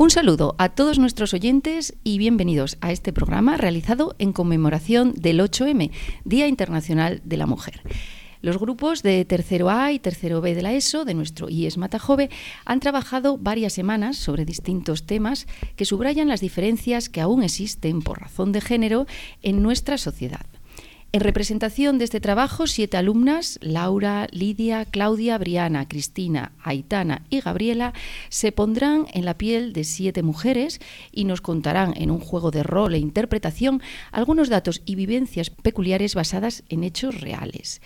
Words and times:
Un 0.00 0.10
saludo 0.10 0.54
a 0.58 0.68
todos 0.68 1.00
nuestros 1.00 1.34
oyentes 1.34 1.96
y 2.04 2.18
bienvenidos 2.18 2.78
a 2.80 2.92
este 2.92 3.12
programa 3.12 3.56
realizado 3.56 4.14
en 4.20 4.32
conmemoración 4.32 5.12
del 5.12 5.40
8M, 5.40 5.90
Día 6.24 6.46
Internacional 6.46 7.20
de 7.24 7.36
la 7.36 7.46
Mujer. 7.46 7.82
Los 8.40 8.58
grupos 8.58 9.02
de 9.02 9.24
tercero 9.24 9.70
A 9.70 9.90
y 9.90 9.98
tercero 9.98 10.40
B 10.40 10.54
de 10.54 10.62
la 10.62 10.72
ESO, 10.72 11.04
de 11.04 11.14
nuestro 11.14 11.48
IES 11.48 11.78
Matajove, 11.78 12.30
han 12.64 12.78
trabajado 12.78 13.38
varias 13.38 13.72
semanas 13.72 14.16
sobre 14.16 14.44
distintos 14.44 15.04
temas 15.04 15.48
que 15.74 15.84
subrayan 15.84 16.28
las 16.28 16.40
diferencias 16.40 17.08
que 17.08 17.20
aún 17.20 17.42
existen 17.42 18.00
por 18.00 18.20
razón 18.20 18.52
de 18.52 18.60
género 18.60 19.06
en 19.42 19.64
nuestra 19.64 19.98
sociedad. 19.98 20.46
En 21.10 21.20
representación 21.20 21.96
de 21.96 22.04
este 22.04 22.20
trabajo, 22.20 22.66
siete 22.66 22.98
alumnas, 22.98 23.58
Laura, 23.62 24.26
Lidia, 24.30 24.84
Claudia, 24.84 25.38
Briana, 25.38 25.88
Cristina, 25.88 26.52
Aitana 26.62 27.22
y 27.30 27.40
Gabriela, 27.40 27.94
se 28.28 28.52
pondrán 28.52 29.06
en 29.14 29.24
la 29.24 29.38
piel 29.38 29.72
de 29.72 29.84
siete 29.84 30.22
mujeres 30.22 30.80
y 31.10 31.24
nos 31.24 31.40
contarán 31.40 31.94
en 31.96 32.10
un 32.10 32.20
juego 32.20 32.50
de 32.50 32.62
rol 32.62 32.94
e 32.94 32.98
interpretación 32.98 33.80
algunos 34.12 34.50
datos 34.50 34.82
y 34.84 34.96
vivencias 34.96 35.48
peculiares 35.48 36.14
basadas 36.14 36.62
en 36.68 36.84
hechos 36.84 37.22
reales. 37.22 37.80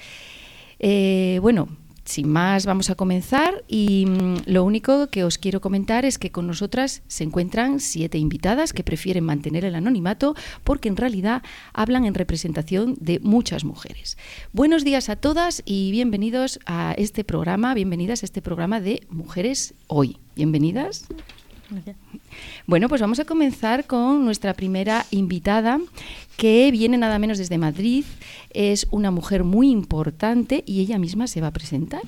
Eh, 0.80 1.38
bueno, 1.41 1.68
sin 2.05 2.29
más, 2.29 2.66
vamos 2.66 2.91
a 2.91 2.95
comenzar 2.95 3.65
y 3.69 4.06
mm, 4.06 4.34
lo 4.47 4.65
único 4.65 5.09
que 5.09 5.24
os 5.24 5.38
quiero 5.38 5.61
comentar 5.61 6.05
es 6.05 6.19
que 6.19 6.30
con 6.30 6.47
nosotras 6.47 7.02
se 7.06 7.25
encuentran 7.25 7.80
siete 7.80 8.19
invitadas 8.19 8.73
que 8.73 8.83
prefieren 8.83 9.25
mantener 9.25 9.65
el 9.65 9.75
anonimato 9.75 10.34
porque 10.65 10.88
en 10.88 10.97
realidad 10.97 11.42
hablan 11.73 12.05
en 12.05 12.15
representación 12.15 12.97
de 13.01 13.20
muchas 13.20 13.65
mujeres. 13.65 14.19
Buenos 14.52 14.84
días 14.84 15.09
a 15.09 15.16
todas 15.16 15.62
y 15.65 15.91
bienvenidos 15.92 16.59
a 16.66 16.95
este 16.98 17.25
programa, 17.25 17.75
bienvenidas 17.75 18.23
a 18.23 18.27
este 18.27 18.42
programa 18.42 18.80
de 18.80 19.06
Mujeres 19.09 19.75
Hoy. 19.87 20.19
Bienvenidas. 20.34 21.06
Bueno, 22.66 22.88
pues 22.88 23.00
vamos 23.00 23.20
a 23.20 23.24
comenzar 23.24 23.86
con 23.86 24.24
nuestra 24.24 24.54
primera 24.54 25.06
invitada, 25.10 25.80
que 26.36 26.70
viene 26.70 26.98
nada 26.98 27.19
menos 27.19 27.38
desde 27.38 27.58
Madrid. 27.58 28.05
Es 28.50 28.86
una 28.91 29.10
mujer 29.10 29.44
muy 29.44 29.70
importante 29.70 30.64
y 30.66 30.80
ella 30.80 30.98
misma 30.98 31.27
se 31.27 31.41
va 31.41 31.48
a 31.48 31.52
presentar. 31.52 32.02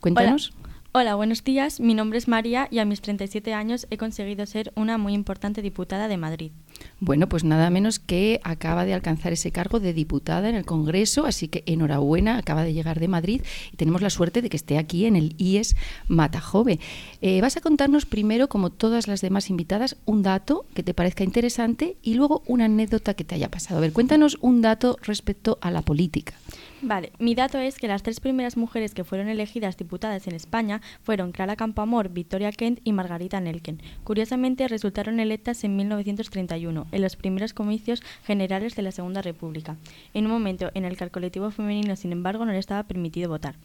Cuéntanos. 0.00 0.52
Hola. 0.92 1.14
buenos 1.14 1.44
días. 1.44 1.80
Mi 1.80 1.94
nombre 1.94 2.18
es 2.18 2.28
María 2.28 2.66
y 2.70 2.80
a 2.80 2.84
mis 2.84 3.00
37 3.00 3.54
años 3.54 3.86
he 3.90 3.98
conseguido 3.98 4.46
ser 4.46 4.72
una 4.74 4.98
muy 4.98 5.14
importante 5.14 5.62
diputada 5.62 6.08
de 6.08 6.16
Madrid. 6.16 6.52
Bueno, 7.00 7.28
pues 7.28 7.44
nada 7.44 7.70
menos 7.70 7.98
que 7.98 8.40
acaba 8.42 8.84
de 8.84 8.94
alcanzar 8.94 9.32
ese 9.32 9.52
cargo 9.52 9.78
de 9.78 9.92
diputada 9.92 10.48
en 10.48 10.56
el 10.56 10.64
Congreso, 10.64 11.26
así 11.26 11.48
que 11.48 11.62
enhorabuena, 11.66 12.38
acaba 12.38 12.64
de 12.64 12.74
llegar 12.74 12.98
de 12.98 13.08
Madrid 13.08 13.42
y 13.72 13.76
tenemos 13.76 14.02
la 14.02 14.10
suerte 14.10 14.42
de 14.42 14.48
que 14.48 14.56
esté 14.56 14.78
aquí 14.78 15.06
en 15.06 15.14
el 15.14 15.34
IES 15.38 15.76
Matajove. 16.08 16.80
Eh, 17.22 17.40
vas 17.40 17.56
a 17.56 17.60
contarnos 17.60 18.04
primero, 18.04 18.48
como 18.48 18.70
todas 18.70 19.06
las 19.06 19.20
demás 19.20 19.48
invitadas, 19.50 19.96
un 20.06 20.22
dato 20.22 20.66
que 20.74 20.82
te 20.82 20.94
parezca 20.94 21.24
interesante 21.24 21.96
y 22.02 22.14
luego 22.14 22.42
una 22.46 22.64
anécdota 22.64 23.14
que 23.14 23.24
te 23.24 23.34
haya 23.34 23.50
pasado. 23.50 23.78
A 23.78 23.80
ver, 23.80 23.92
cuéntanos 23.92 24.38
un 24.40 24.60
dato 24.60 24.96
respecto 25.02 25.58
a 25.60 25.70
la 25.70 25.82
política. 25.82 26.34
Vale, 26.80 27.12
mi 27.18 27.34
dato 27.34 27.58
es 27.58 27.76
que 27.76 27.88
las 27.88 28.04
tres 28.04 28.20
primeras 28.20 28.56
mujeres 28.56 28.94
que 28.94 29.02
fueron 29.02 29.28
elegidas 29.28 29.76
diputadas 29.76 30.28
en 30.28 30.34
España 30.36 30.80
fueron 31.02 31.32
Clara 31.32 31.56
Campoamor, 31.56 32.08
Victoria 32.10 32.52
Kent 32.52 32.78
y 32.84 32.92
Margarita 32.92 33.40
Nelken. 33.40 33.82
Curiosamente 34.04 34.68
resultaron 34.68 35.18
electas 35.18 35.64
en 35.64 35.74
1931, 35.74 36.67
en 36.68 37.02
los 37.02 37.16
primeros 37.16 37.52
comicios 37.52 38.02
generales 38.24 38.76
de 38.76 38.82
la 38.82 38.92
Segunda 38.92 39.22
República, 39.22 39.76
en 40.14 40.26
un 40.26 40.32
momento 40.32 40.70
en 40.74 40.84
el 40.84 40.96
que 40.96 41.04
al 41.04 41.10
colectivo 41.10 41.50
femenino, 41.50 41.96
sin 41.96 42.12
embargo, 42.12 42.44
no 42.44 42.52
le 42.52 42.58
estaba 42.58 42.82
permitido 42.82 43.28
votar. 43.28 43.56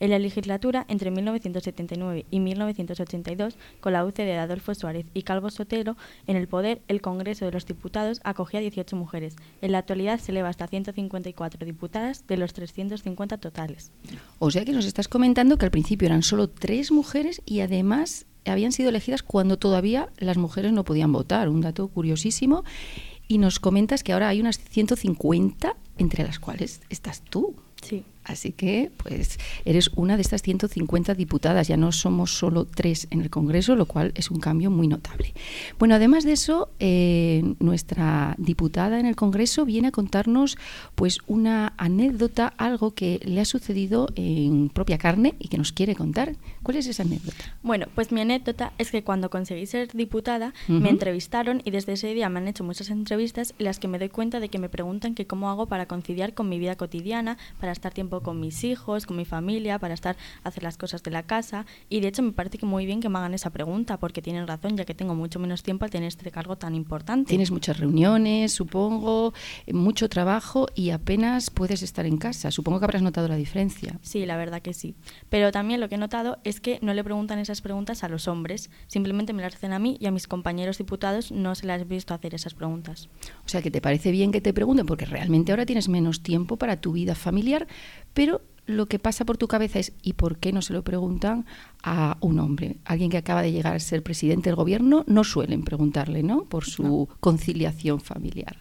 En 0.00 0.10
la 0.10 0.18
legislatura 0.18 0.84
entre 0.88 1.10
1979 1.10 2.26
y 2.30 2.40
1982, 2.40 3.56
con 3.80 3.92
la 3.92 4.04
UCD 4.04 4.18
de 4.18 4.38
Adolfo 4.38 4.74
Suárez 4.74 5.06
y 5.14 5.22
Calvo 5.22 5.50
Sotelo 5.50 5.96
en 6.26 6.36
el 6.36 6.48
poder, 6.48 6.82
el 6.88 7.00
Congreso 7.00 7.44
de 7.44 7.52
los 7.52 7.66
Diputados 7.66 8.20
acogía 8.24 8.60
18 8.60 8.96
mujeres. 8.96 9.36
En 9.60 9.72
la 9.72 9.78
actualidad 9.78 10.20
se 10.20 10.32
eleva 10.32 10.48
hasta 10.48 10.66
154 10.66 11.64
diputadas 11.64 12.26
de 12.26 12.36
los 12.36 12.52
350 12.52 13.38
totales. 13.38 13.92
O 14.38 14.50
sea 14.50 14.64
que 14.64 14.72
nos 14.72 14.86
estás 14.86 15.08
comentando 15.08 15.58
que 15.58 15.64
al 15.64 15.70
principio 15.70 16.06
eran 16.06 16.22
solo 16.22 16.48
tres 16.48 16.92
mujeres 16.92 17.42
y 17.44 17.60
además 17.60 18.26
habían 18.50 18.72
sido 18.72 18.88
elegidas 18.88 19.22
cuando 19.22 19.58
todavía 19.58 20.10
las 20.18 20.36
mujeres 20.36 20.72
no 20.72 20.84
podían 20.84 21.12
votar. 21.12 21.48
Un 21.48 21.60
dato 21.60 21.88
curiosísimo. 21.88 22.64
Y 23.28 23.38
nos 23.38 23.60
comentas 23.60 24.02
que 24.02 24.12
ahora 24.12 24.28
hay 24.28 24.40
unas 24.40 24.58
150, 24.58 25.76
entre 25.98 26.24
las 26.24 26.38
cuales 26.38 26.80
estás 26.90 27.22
tú. 27.22 27.54
Sí. 27.82 28.04
Así 28.24 28.52
que, 28.52 28.90
pues, 28.98 29.38
eres 29.64 29.90
una 29.96 30.16
de 30.16 30.22
estas 30.22 30.42
150 30.42 31.14
diputadas, 31.14 31.68
ya 31.68 31.76
no 31.76 31.92
somos 31.92 32.36
solo 32.36 32.64
tres 32.64 33.08
en 33.10 33.20
el 33.20 33.30
Congreso, 33.30 33.76
lo 33.76 33.86
cual 33.86 34.12
es 34.14 34.30
un 34.30 34.40
cambio 34.40 34.70
muy 34.70 34.88
notable. 34.88 35.34
Bueno, 35.78 35.94
además 35.94 36.24
de 36.24 36.32
eso, 36.32 36.70
eh, 36.78 37.42
nuestra 37.58 38.34
diputada 38.38 39.00
en 39.00 39.06
el 39.06 39.16
Congreso 39.16 39.64
viene 39.64 39.88
a 39.88 39.92
contarnos, 39.92 40.56
pues, 40.94 41.18
una 41.26 41.74
anécdota, 41.76 42.52
algo 42.56 42.94
que 42.94 43.20
le 43.24 43.40
ha 43.40 43.44
sucedido 43.44 44.08
en 44.14 44.68
propia 44.68 44.98
carne 44.98 45.34
y 45.38 45.48
que 45.48 45.58
nos 45.58 45.72
quiere 45.72 45.94
contar. 45.94 46.36
¿Cuál 46.62 46.76
es 46.76 46.86
esa 46.86 47.02
anécdota? 47.02 47.56
Bueno, 47.62 47.86
pues 47.94 48.12
mi 48.12 48.20
anécdota 48.20 48.72
es 48.78 48.90
que 48.90 49.02
cuando 49.02 49.30
conseguí 49.30 49.66
ser 49.66 49.92
diputada, 49.92 50.54
me 50.68 50.90
entrevistaron 50.90 51.60
y 51.64 51.70
desde 51.70 51.94
ese 51.94 52.14
día 52.14 52.28
me 52.28 52.38
han 52.38 52.48
hecho 52.48 52.64
muchas 52.64 52.90
entrevistas 52.90 53.54
en 53.58 53.64
las 53.64 53.78
que 53.78 53.88
me 53.88 53.98
doy 53.98 54.08
cuenta 54.08 54.40
de 54.40 54.48
que 54.48 54.58
me 54.58 54.68
preguntan 54.68 55.14
que 55.14 55.26
cómo 55.26 55.50
hago 55.50 55.66
para 55.66 55.86
conciliar 55.86 56.34
con 56.34 56.48
mi 56.48 56.58
vida 56.58 56.76
cotidiana, 56.76 57.36
para 57.60 57.72
estar 57.72 57.92
tiempo 57.92 58.11
con 58.20 58.40
mis 58.40 58.64
hijos, 58.64 59.06
con 59.06 59.16
mi 59.16 59.24
familia, 59.24 59.78
para 59.78 59.94
estar 59.94 60.16
hacer 60.44 60.62
las 60.62 60.76
cosas 60.76 61.02
de 61.02 61.10
la 61.10 61.22
casa. 61.22 61.66
Y 61.88 62.00
de 62.00 62.08
hecho 62.08 62.22
me 62.22 62.32
parece 62.32 62.58
que 62.58 62.66
muy 62.66 62.86
bien 62.86 63.00
que 63.00 63.08
me 63.08 63.18
hagan 63.18 63.34
esa 63.34 63.50
pregunta, 63.50 63.98
porque 63.98 64.20
tienen 64.20 64.46
razón, 64.46 64.76
ya 64.76 64.84
que 64.84 64.94
tengo 64.94 65.14
mucho 65.14 65.38
menos 65.38 65.62
tiempo 65.62 65.84
al 65.84 65.90
tener 65.90 66.08
este 66.08 66.30
cargo 66.30 66.56
tan 66.56 66.74
importante. 66.74 67.28
Tienes 67.28 67.50
muchas 67.50 67.78
reuniones, 67.78 68.52
supongo, 68.52 69.32
eh, 69.66 69.72
mucho 69.72 70.08
trabajo 70.08 70.66
y 70.74 70.90
apenas 70.90 71.50
puedes 71.50 71.82
estar 71.82 72.06
en 72.06 72.18
casa. 72.18 72.50
Supongo 72.50 72.78
que 72.78 72.84
habrás 72.84 73.02
notado 73.02 73.28
la 73.28 73.36
diferencia. 73.36 73.98
Sí, 74.02 74.26
la 74.26 74.36
verdad 74.36 74.60
que 74.60 74.74
sí. 74.74 74.94
Pero 75.28 75.52
también 75.52 75.80
lo 75.80 75.88
que 75.88 75.94
he 75.94 75.98
notado 75.98 76.38
es 76.44 76.60
que 76.60 76.78
no 76.82 76.92
le 76.94 77.04
preguntan 77.04 77.38
esas 77.38 77.60
preguntas 77.60 78.04
a 78.04 78.08
los 78.08 78.28
hombres, 78.28 78.70
simplemente 78.86 79.32
me 79.32 79.42
las 79.42 79.54
hacen 79.54 79.72
a 79.72 79.78
mí 79.78 79.96
y 80.00 80.06
a 80.06 80.10
mis 80.10 80.26
compañeros 80.26 80.78
diputados 80.78 81.32
no 81.32 81.54
se 81.54 81.66
las 81.66 81.80
he 81.80 81.84
visto 81.84 82.14
hacer 82.14 82.34
esas 82.34 82.54
preguntas. 82.54 83.08
O 83.44 83.48
sea, 83.48 83.62
que 83.62 83.70
te 83.70 83.80
parece 83.80 84.10
bien 84.10 84.32
que 84.32 84.40
te 84.40 84.52
pregunten, 84.52 84.86
porque 84.86 85.04
realmente 85.04 85.52
ahora 85.52 85.66
tienes 85.66 85.88
menos 85.88 86.22
tiempo 86.22 86.56
para 86.56 86.80
tu 86.80 86.92
vida 86.92 87.14
familiar, 87.14 87.66
pero 88.14 88.42
lo 88.66 88.86
que 88.86 88.98
pasa 88.98 89.24
por 89.24 89.38
tu 89.38 89.48
cabeza 89.48 89.78
es 89.78 89.92
¿y 90.02 90.12
por 90.12 90.38
qué 90.38 90.52
no 90.52 90.62
se 90.62 90.72
lo 90.72 90.82
preguntan 90.82 91.46
a 91.82 92.16
un 92.20 92.38
hombre? 92.38 92.76
Alguien 92.84 93.10
que 93.10 93.16
acaba 93.16 93.42
de 93.42 93.52
llegar 93.52 93.74
a 93.74 93.80
ser 93.80 94.02
presidente 94.02 94.50
del 94.50 94.56
gobierno 94.56 95.04
no 95.06 95.24
suelen 95.24 95.64
preguntarle, 95.64 96.22
¿no? 96.22 96.44
Por 96.44 96.64
su 96.64 97.08
conciliación 97.20 98.00
familiar. 98.00 98.56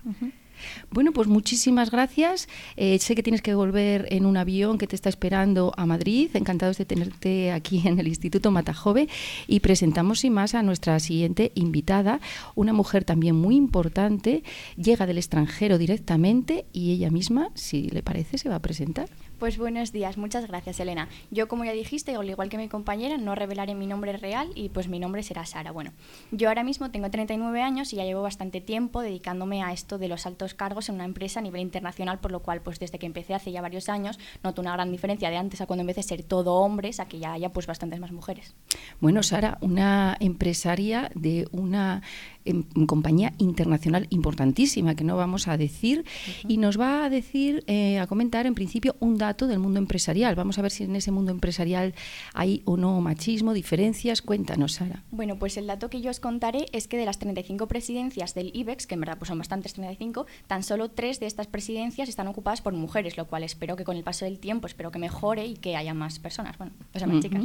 Bueno, 0.91 1.11
pues 1.11 1.27
muchísimas 1.27 1.91
gracias. 1.91 2.47
Eh, 2.77 2.99
sé 2.99 3.15
que 3.15 3.23
tienes 3.23 3.41
que 3.41 3.55
volver 3.55 4.07
en 4.09 4.25
un 4.25 4.37
avión 4.37 4.77
que 4.77 4.87
te 4.87 4.95
está 4.95 5.09
esperando 5.09 5.73
a 5.77 5.85
Madrid. 5.85 6.29
Encantados 6.33 6.77
de 6.77 6.85
tenerte 6.85 7.51
aquí 7.51 7.81
en 7.85 7.99
el 7.99 8.07
Instituto 8.07 8.51
Matajove. 8.51 9.07
Y 9.47 9.59
presentamos 9.61 10.19
sin 10.19 10.33
más 10.33 10.55
a 10.55 10.63
nuestra 10.63 10.99
siguiente 10.99 11.51
invitada, 11.55 12.19
una 12.55 12.73
mujer 12.73 13.03
también 13.03 13.35
muy 13.35 13.55
importante. 13.55 14.43
Llega 14.77 15.05
del 15.05 15.17
extranjero 15.17 15.77
directamente 15.77 16.65
y 16.73 16.91
ella 16.91 17.09
misma, 17.09 17.49
si 17.55 17.89
le 17.89 18.03
parece, 18.03 18.37
se 18.37 18.49
va 18.49 18.55
a 18.55 18.61
presentar. 18.61 19.09
Pues 19.41 19.57
buenos 19.57 19.91
días, 19.91 20.19
muchas 20.19 20.47
gracias 20.47 20.79
Elena. 20.79 21.09
Yo 21.31 21.47
como 21.47 21.65
ya 21.65 21.71
dijiste, 21.71 22.13
al 22.13 22.29
igual 22.29 22.47
que 22.47 22.59
mi 22.59 22.67
compañera, 22.67 23.17
no 23.17 23.33
revelaré 23.33 23.73
mi 23.73 23.87
nombre 23.87 24.15
real 24.15 24.51
y 24.53 24.69
pues 24.69 24.87
mi 24.87 24.99
nombre 24.99 25.23
será 25.23 25.47
Sara. 25.47 25.71
Bueno, 25.71 25.93
yo 26.29 26.49
ahora 26.49 26.63
mismo 26.63 26.91
tengo 26.91 27.09
39 27.09 27.59
años 27.63 27.91
y 27.91 27.95
ya 27.95 28.03
llevo 28.03 28.21
bastante 28.21 28.61
tiempo 28.61 29.01
dedicándome 29.01 29.63
a 29.63 29.73
esto 29.73 29.97
de 29.97 30.09
los 30.09 30.27
altos 30.27 30.53
cargos 30.53 30.89
en 30.89 30.95
una 30.95 31.05
empresa 31.05 31.39
a 31.39 31.41
nivel 31.41 31.61
internacional, 31.61 32.19
por 32.19 32.31
lo 32.31 32.41
cual 32.41 32.61
pues 32.61 32.77
desde 32.77 32.99
que 32.99 33.07
empecé 33.07 33.33
hace 33.33 33.51
ya 33.51 33.63
varios 33.63 33.89
años 33.89 34.19
noto 34.43 34.61
una 34.61 34.73
gran 34.73 34.91
diferencia 34.91 35.31
de 35.31 35.37
antes 35.37 35.59
a 35.59 35.65
cuando 35.65 35.81
empecé 35.81 36.01
a 36.01 36.03
ser 36.03 36.21
todo 36.21 36.57
hombres 36.57 36.99
a 36.99 37.07
que 37.07 37.17
ya 37.17 37.33
haya 37.33 37.51
pues 37.51 37.65
bastantes 37.65 37.99
más 37.99 38.11
mujeres. 38.11 38.53
Bueno, 38.99 39.23
Sara, 39.23 39.57
una 39.61 40.17
empresaria 40.19 41.09
de 41.15 41.47
una 41.51 42.03
en, 42.45 42.63
compañía 42.85 43.33
internacional 43.37 44.07
importantísima 44.09 44.95
que 44.95 45.03
no 45.03 45.15
vamos 45.17 45.47
a 45.47 45.57
decir 45.57 46.05
y 46.47 46.57
nos 46.57 46.79
va 46.79 47.05
a 47.05 47.09
decir, 47.09 47.63
eh, 47.67 47.99
a 47.99 48.07
comentar 48.07 48.45
en 48.45 48.55
principio 48.55 48.95
un 48.99 49.17
dato 49.17 49.47
del 49.47 49.59
mundo 49.59 49.79
empresarial. 49.79 50.35
Vamos 50.35 50.57
a 50.57 50.61
ver 50.61 50.71
si 50.71 50.83
en 50.83 50.95
ese 50.95 51.11
mundo 51.11 51.31
empresarial 51.31 51.93
hay 52.33 52.61
o 52.65 52.77
no 52.77 52.99
machismo, 53.01 53.53
diferencias. 53.53 54.21
Cuéntanos, 54.21 54.73
Sara. 54.73 55.03
Bueno, 55.11 55.37
pues 55.37 55.57
el 55.57 55.67
dato 55.67 55.89
que 55.89 56.01
yo 56.01 56.11
os 56.11 56.19
contaré 56.19 56.65
es 56.71 56.87
que 56.87 56.97
de 56.97 57.05
las 57.05 57.19
35 57.19 57.67
presidencias 57.67 58.33
del 58.33 58.51
IBEX, 58.53 58.87
que 58.87 58.95
en 58.95 59.01
verdad 59.01 59.17
pues 59.17 59.29
son 59.29 59.37
bastantes 59.37 59.73
35, 59.73 60.25
tan 60.47 60.63
solo 60.63 60.89
tres 60.89 61.19
de 61.19 61.27
estas 61.27 61.47
presidencias 61.47 62.09
están 62.09 62.27
ocupadas 62.27 62.61
por 62.61 62.73
mujeres, 62.73 63.17
lo 63.17 63.27
cual 63.27 63.43
espero 63.43 63.75
que 63.75 63.83
con 63.83 63.97
el 63.97 64.03
paso 64.03 64.25
del 64.25 64.39
tiempo 64.39 64.67
espero 64.67 64.91
que 64.91 64.99
mejore 64.99 65.45
y 65.45 65.55
que 65.55 65.75
haya 65.75 65.93
más 65.93 66.19
personas, 66.19 66.57
bueno, 66.57 66.73
pues 66.91 67.05
más 67.05 67.21
chicas 67.21 67.43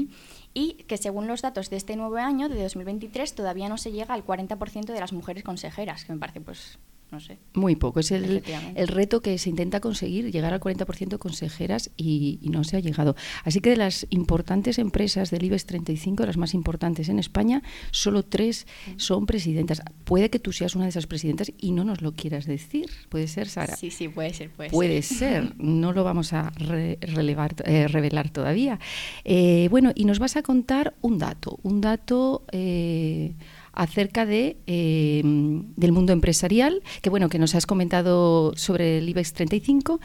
y 0.56 0.84
que 0.84 0.96
según 0.96 1.26
los 1.26 1.42
datos 1.42 1.68
de 1.68 1.76
este 1.76 1.96
nuevo 1.96 2.16
año, 2.16 2.48
de 2.48 2.62
2023, 2.62 3.34
todavía 3.34 3.68
no 3.68 3.76
se 3.76 3.92
llega 3.92 4.14
al 4.14 4.24
40% 4.24 4.86
de 4.86 5.00
las 5.00 5.12
mujeres 5.12 5.44
consejeras, 5.44 6.06
que 6.06 6.14
me 6.14 6.18
parece 6.18 6.40
pues 6.40 6.78
no 7.10 7.20
sé. 7.20 7.38
Muy 7.54 7.76
poco. 7.76 8.00
Es 8.00 8.10
el, 8.10 8.42
el 8.74 8.88
reto 8.88 9.22
que 9.22 9.38
se 9.38 9.48
intenta 9.48 9.80
conseguir, 9.80 10.32
llegar 10.32 10.52
al 10.52 10.60
40% 10.60 11.18
consejeras 11.18 11.90
y, 11.96 12.40
y, 12.42 12.48
no 12.48 12.64
se 12.64 12.76
ha 12.76 12.80
llegado. 12.80 13.14
Así 13.44 13.60
que 13.60 13.70
de 13.70 13.76
las 13.76 14.06
importantes 14.10 14.78
empresas 14.78 15.30
del 15.30 15.44
IBEX 15.44 15.66
35, 15.66 16.26
las 16.26 16.36
más 16.36 16.52
importantes 16.52 17.08
en 17.08 17.18
España, 17.18 17.62
solo 17.92 18.24
tres 18.24 18.66
son 18.96 19.26
presidentas. 19.26 19.82
Puede 20.04 20.30
que 20.30 20.40
tú 20.40 20.52
seas 20.52 20.74
una 20.74 20.84
de 20.84 20.90
esas 20.90 21.06
presidentas 21.06 21.52
y 21.58 21.72
no 21.72 21.84
nos 21.84 22.02
lo 22.02 22.12
quieras 22.12 22.44
decir. 22.46 22.90
¿Puede 23.08 23.28
ser, 23.28 23.48
Sara? 23.48 23.76
Sí, 23.76 23.90
sí, 23.90 24.08
puede 24.08 24.34
ser. 24.34 24.50
Puede, 24.50 24.70
puede 24.70 25.02
ser. 25.02 25.54
No 25.66 25.92
lo 25.92 26.04
vamos 26.04 26.32
a 26.32 26.52
relevar, 26.56 27.54
eh, 27.64 27.86
revelar 27.88 28.30
todavía. 28.30 28.78
Eh, 29.24 29.68
bueno, 29.70 29.92
y 29.94 30.04
nos 30.04 30.18
vas 30.18 30.36
a 30.36 30.42
contar 30.42 30.94
un 31.02 31.18
dato, 31.18 31.58
un 31.62 31.80
dato... 31.80 32.44
Eh, 32.52 33.34
acerca 33.76 34.26
de, 34.26 34.56
eh, 34.66 35.22
del 35.24 35.92
mundo 35.92 36.12
empresarial, 36.12 36.82
que 37.02 37.10
bueno, 37.10 37.28
que 37.28 37.38
nos 37.38 37.54
has 37.54 37.66
comentado 37.66 38.56
sobre 38.56 38.98
el 38.98 39.08
IBEX 39.08 39.34
35 39.34 40.00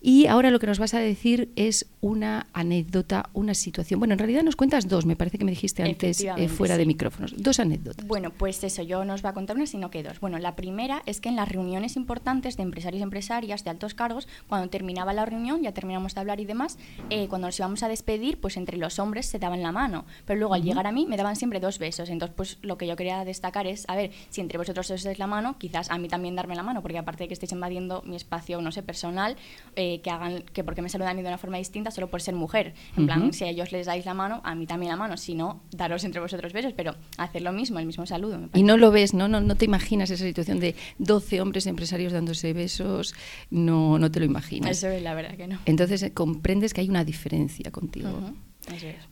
y 0.00 0.26
ahora 0.26 0.50
lo 0.50 0.60
que 0.60 0.66
nos 0.66 0.78
vas 0.78 0.94
a 0.94 1.00
decir 1.00 1.50
es 1.56 1.86
una 2.00 2.46
anécdota, 2.52 3.30
una 3.32 3.54
situación. 3.54 3.98
Bueno, 3.98 4.12
en 4.12 4.18
realidad 4.18 4.42
nos 4.42 4.54
cuentas 4.54 4.88
dos, 4.88 5.06
me 5.06 5.16
parece 5.16 5.38
que 5.38 5.44
me 5.44 5.50
dijiste 5.50 5.82
antes 5.82 6.20
eh, 6.20 6.48
fuera 6.48 6.76
de 6.76 6.86
micrófonos. 6.86 7.34
Dos 7.36 7.58
anécdotas. 7.58 8.06
Bueno, 8.06 8.30
pues 8.30 8.62
eso, 8.62 8.82
yo 8.82 9.04
no 9.04 9.14
os 9.14 9.22
voy 9.22 9.30
a 9.30 9.32
contar 9.34 9.56
una, 9.56 9.66
sino 9.66 9.90
que 9.90 10.02
dos. 10.02 10.20
Bueno, 10.20 10.38
la 10.38 10.54
primera 10.54 11.02
es 11.06 11.20
que 11.20 11.28
en 11.28 11.36
las 11.36 11.48
reuniones 11.48 11.96
importantes 11.96 12.56
de 12.56 12.62
empresarios 12.62 13.00
y 13.00 13.02
empresarias 13.02 13.64
de 13.64 13.70
altos 13.70 13.94
cargos, 13.94 14.28
cuando 14.48 14.68
terminaba 14.68 15.12
la 15.12 15.24
reunión, 15.24 15.62
ya 15.62 15.72
terminamos 15.72 16.14
de 16.14 16.20
hablar 16.20 16.38
y 16.38 16.44
demás, 16.44 16.78
eh, 17.10 17.26
cuando 17.28 17.48
nos 17.48 17.58
íbamos 17.58 17.82
a 17.82 17.88
despedir, 17.88 18.40
pues 18.40 18.56
entre 18.56 18.76
los 18.76 18.98
hombres 18.98 19.26
se 19.26 19.38
daban 19.40 19.62
la 19.62 19.72
mano. 19.72 20.04
Pero 20.26 20.38
luego 20.38 20.54
al 20.54 20.62
llegar 20.62 20.86
a 20.86 20.92
mí 20.92 21.06
me 21.06 21.16
daban 21.16 21.34
siempre 21.34 21.58
dos 21.58 21.78
besos. 21.78 22.08
Entonces, 22.08 22.34
pues 22.36 22.58
lo 22.62 22.78
que 22.78 22.86
yo 22.86 22.94
quería 22.94 23.24
destacar 23.24 23.66
es, 23.66 23.84
a 23.88 23.96
ver, 23.96 24.12
si 24.30 24.40
entre 24.40 24.58
vosotros 24.58 24.88
os 24.90 25.02
dais 25.02 25.18
la 25.18 25.26
mano, 25.26 25.56
quizás 25.58 25.90
a 25.90 25.98
mí 25.98 26.08
también 26.08 26.36
darme 26.36 26.54
la 26.54 26.62
mano, 26.62 26.82
porque 26.82 26.98
aparte 26.98 27.24
de 27.24 27.28
que 27.28 27.34
estéis 27.34 27.52
invadiendo 27.52 28.02
mi 28.06 28.14
espacio, 28.14 28.60
no 28.60 28.70
sé, 28.70 28.82
personal, 28.82 29.36
eh, 29.74 29.87
que 30.02 30.10
hagan 30.10 30.42
que 30.52 30.64
porque 30.64 30.82
me 30.82 30.88
saludan 30.88 31.16
de 31.16 31.22
una 31.22 31.38
forma 31.38 31.58
distinta 31.58 31.90
solo 31.90 32.08
por 32.08 32.20
ser 32.22 32.34
mujer. 32.34 32.74
En 32.96 33.06
plan, 33.06 33.32
si 33.32 33.44
a 33.44 33.48
ellos 33.48 33.72
les 33.72 33.86
dais 33.86 34.04
la 34.04 34.14
mano, 34.14 34.40
a 34.44 34.54
mí 34.54 34.66
también 34.66 34.90
la 34.90 34.96
mano. 34.96 35.16
Si 35.16 35.34
no, 35.34 35.62
daros 35.70 36.04
entre 36.04 36.20
vosotros 36.20 36.52
besos, 36.52 36.72
pero 36.76 36.94
hacer 37.16 37.42
lo 37.42 37.52
mismo, 37.52 37.78
el 37.78 37.86
mismo 37.86 38.06
saludo. 38.06 38.40
y 38.54 38.62
no 38.62 38.76
lo 38.76 38.90
ves, 38.90 39.14
¿no? 39.14 39.28
¿no? 39.28 39.40
No 39.40 39.56
te 39.56 39.64
imaginas 39.64 40.10
esa 40.10 40.24
situación 40.24 40.60
de 40.60 40.74
12 40.98 41.40
hombres 41.40 41.66
empresarios 41.66 42.12
dándose 42.12 42.52
besos, 42.52 43.14
no, 43.50 43.98
no 43.98 44.10
te 44.10 44.20
lo 44.20 44.26
imaginas. 44.26 44.70
Eso 44.70 44.88
es 44.88 45.02
la 45.02 45.14
verdad 45.14 45.36
que 45.36 45.48
no. 45.48 45.58
Entonces 45.64 46.02
eh, 46.02 46.12
comprendes 46.12 46.74
que 46.74 46.80
hay 46.80 46.88
una 46.88 47.04
diferencia 47.04 47.70
contigo. 47.70 48.08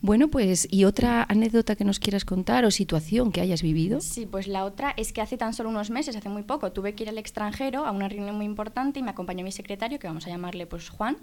Bueno, 0.01 0.27
pues, 0.29 0.67
¿y 0.71 0.85
otra 0.85 1.25
anécdota 1.27 1.75
que 1.75 1.83
nos 1.83 1.99
quieras 1.99 2.25
contar 2.25 2.65
o 2.65 2.71
situación 2.71 3.31
que 3.31 3.41
hayas 3.41 3.61
vivido? 3.61 4.01
Sí, 4.01 4.25
pues 4.25 4.47
la 4.47 4.65
otra 4.65 4.93
es 4.97 5.13
que 5.13 5.21
hace 5.21 5.37
tan 5.37 5.53
solo 5.53 5.69
unos 5.69 5.89
meses, 5.89 6.15
hace 6.15 6.29
muy 6.29 6.43
poco, 6.43 6.71
tuve 6.71 6.93
que 6.93 7.03
ir 7.03 7.09
al 7.09 7.17
extranjero 7.17 7.85
a 7.85 7.91
una 7.91 8.07
reunión 8.07 8.35
muy 8.35 8.45
importante 8.45 8.99
y 8.99 9.03
me 9.03 9.11
acompañó 9.11 9.43
mi 9.43 9.51
secretario, 9.51 9.99
que 9.99 10.07
vamos 10.07 10.25
a 10.27 10.29
llamarle 10.29 10.67
pues 10.67 10.89
Juan, 10.89 11.17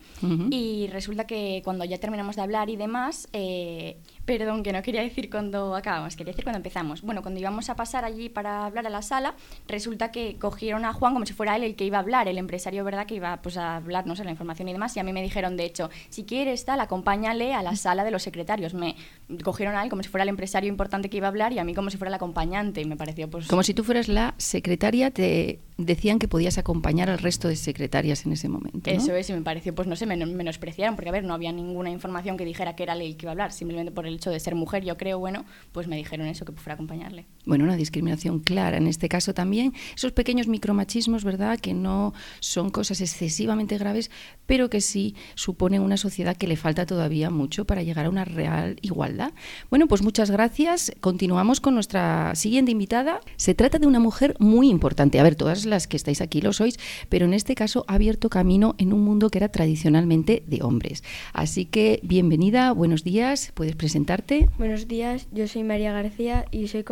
y 0.51 0.89
resulta 0.89 1.27
que 1.27 1.63
cuando 1.65 1.85
ya 1.85 1.99
terminamos 1.99 2.37
de 2.37 2.43
hablar 2.43 2.71
y 2.71 2.77
demás, 2.77 3.29
eh, 3.33 3.97
perdón, 4.25 4.63
que 4.63 4.73
no 4.73 4.83
quería 4.83 5.03
decir 5.03 5.31
cuando 5.31 5.77
acabamos, 5.77 6.17
quería 6.17 6.33
decir 6.33 6.45
cuando 6.45 6.59
empezamos. 6.59 7.03
Bueno, 7.03 7.23
cuando 7.23 7.41
íbamos 7.41 7.69
a 7.71 7.77
pasar 7.77 8.05
allí 8.05 8.29
para 8.29 8.65
hablar 8.67 8.87
a 8.87 8.91
la 8.91 9.03
sala, 9.03 9.35
resulta 9.69 10.11
que 10.11 10.37
cogieron 10.37 10.85
a 10.85 10.93
Juan 10.93 11.13
como 11.13 11.27
si 11.27 11.33
fuera 11.33 11.57
él 11.57 11.65
el 11.65 11.77
que 11.77 11.85
iba 11.85 11.99
a 11.99 12.01
hablar, 12.01 12.29
el 12.29 12.39
empresario, 12.39 12.85
¿verdad?, 12.85 13.07
que 13.07 13.17
iba 13.17 13.41
pues 13.43 13.57
a 13.57 13.77
hablarnos 13.77 14.19
la 14.25 14.31
información 14.31 14.69
y 14.69 14.73
demás, 14.73 14.97
y 14.97 15.01
a 15.01 15.03
mí 15.03 15.13
me 15.13 15.23
dijeron, 15.23 15.57
de 15.57 15.65
hecho, 15.65 15.91
si 16.09 16.25
quieres 16.25 16.65
tal, 16.65 16.81
acompáñale 16.81 17.55
a 17.55 17.63
la 17.63 17.77
sala 17.77 18.05
de 18.05 18.11
los 18.11 18.23
secretarios. 18.23 18.75
Me 18.75 18.97
cogieron 19.43 19.77
a 19.77 19.83
él 19.83 19.91
como 19.91 20.03
si 20.03 20.09
fuera 20.09 20.23
el 20.23 20.29
empresario 20.29 20.69
importante 20.69 21.11
que 21.11 21.19
iba 21.19 21.27
a 21.27 21.31
hablar 21.31 21.53
y 21.53 21.59
a 21.59 21.65
mí 21.65 21.75
como 21.75 21.91
si 21.91 21.97
fuera 21.97 22.09
el 22.09 22.15
acompañante 22.15 22.81
y 22.81 22.85
me 22.85 22.97
pareció 22.97 23.29
pues... 23.29 23.47
Como 23.47 23.63
si 23.63 23.75
tú 23.75 23.85
fueras 23.85 24.09
la 24.09 24.35
secretaria, 24.39 25.11
te 25.11 25.61
decían 25.77 26.19
que 26.19 26.29
podías 26.29 26.59
acompañar 26.59 27.11
al 27.11 27.19
resto 27.19 27.49
de 27.49 27.57
secretarias 27.57 28.27
en 28.27 28.33
ese 28.33 28.49
momento. 28.49 28.91
Eso 28.91 29.15
es, 29.15 29.29
y 29.31 29.33
me 29.33 29.43
pareció, 29.43 29.75
pues 29.75 29.89
no 29.89 29.97
sé, 29.97 30.07
menospreciaron, 30.07 30.95
porque 30.97 31.09
a 31.09 31.13
ver, 31.13 31.25
no 31.25 31.35
había 31.35 31.53
ninguna 31.53 31.91
información 31.91 32.37
que 32.37 32.45
dijera 32.45 32.77
que 32.77 32.85
era 32.85 32.95
él 32.95 33.17
que 33.17 33.27
iba 33.27 33.31
a 33.31 33.33
hablar, 33.33 33.53
simplemente 33.53 33.91
por 33.91 34.07
el 34.07 34.15
hecho 34.15 34.31
de 34.31 34.39
ser 34.41 34.55
mujer, 34.55 34.85
yo 34.85 34.97
creo, 34.97 35.19
bueno, 35.19 35.45
pues 35.73 35.89
me 35.89 35.97
dijeron 35.97 36.27
eso, 36.27 36.45
que 36.45 36.53
fuera 36.53 36.75
a 36.75 36.77
acompañarle. 36.77 37.27
Bueno, 37.45 37.65
una 37.65 37.77
discriminación 37.77 38.41
clara 38.41 38.77
en 38.77 38.87
este 38.87 39.09
caso 39.09 39.35
también. 39.35 39.75
Esos 39.97 40.13
pequeños 40.13 40.47
micromachismos, 40.47 41.25
¿verdad?, 41.25 41.59
que 41.59 41.75
no 41.75 42.15
son 42.41 42.71
cosas 42.71 43.01
excesivamente 43.01 43.77
graves, 43.79 44.11
pero 44.47 44.71
que 44.71 44.81
sí 44.81 45.15
suponen 45.35 45.83
una 45.83 45.97
sociedad 45.97 46.37
que 46.37 46.47
le 46.47 46.57
falta 46.57 46.87
todavía 46.87 47.31
mucho 47.31 47.65
para 47.65 47.83
llegar 47.83 48.07
a 48.07 48.11
una 48.11 48.25
real 48.25 48.77
igualdad. 48.83 49.33
Bueno, 49.71 49.89
pues 49.89 50.03
muchas 50.03 50.31
gracias. 50.31 50.93
Continuamos 51.01 51.61
con 51.61 51.75
nuestra 51.75 52.35
siguiente 52.35 52.71
invitada. 52.71 53.21
Se 53.37 53.55
trata 53.55 53.79
de 53.79 53.87
una 53.87 54.01
mujer 54.01 54.37
muy 54.39 54.69
importante. 54.69 55.19
A 55.19 55.23
ver, 55.23 55.35
todas 55.35 55.64
las 55.67 55.87
que 55.87 55.97
estáis 55.97 56.21
aquí 56.21 56.41
lo 56.41 56.53
sois, 56.53 56.79
pero 57.09 57.27
en 57.27 57.35
este 57.35 57.55
caso 57.55 57.85
ha 57.89 57.95
abierto 57.95 58.29
camino 58.29 58.75
en 58.79 58.93
un 58.93 59.03
mundo 59.03 59.31
que 59.31 59.39
era 59.39 59.49
tradicionalmente 59.49 60.43
de 60.47 60.63
hombres. 60.63 61.03
Así 61.33 61.65
que 61.65 62.01
bienvenida, 62.03 62.73
buenos 62.73 63.05
días, 63.05 63.53
puedes 63.55 63.77
presentarte. 63.77 64.49
Buenos 64.59 64.89
días, 64.89 65.27
yo 65.33 65.47
soy 65.49 65.65
María 65.65 65.93
García 65.93 66.47
y 66.51 66.69
soy 66.69 66.85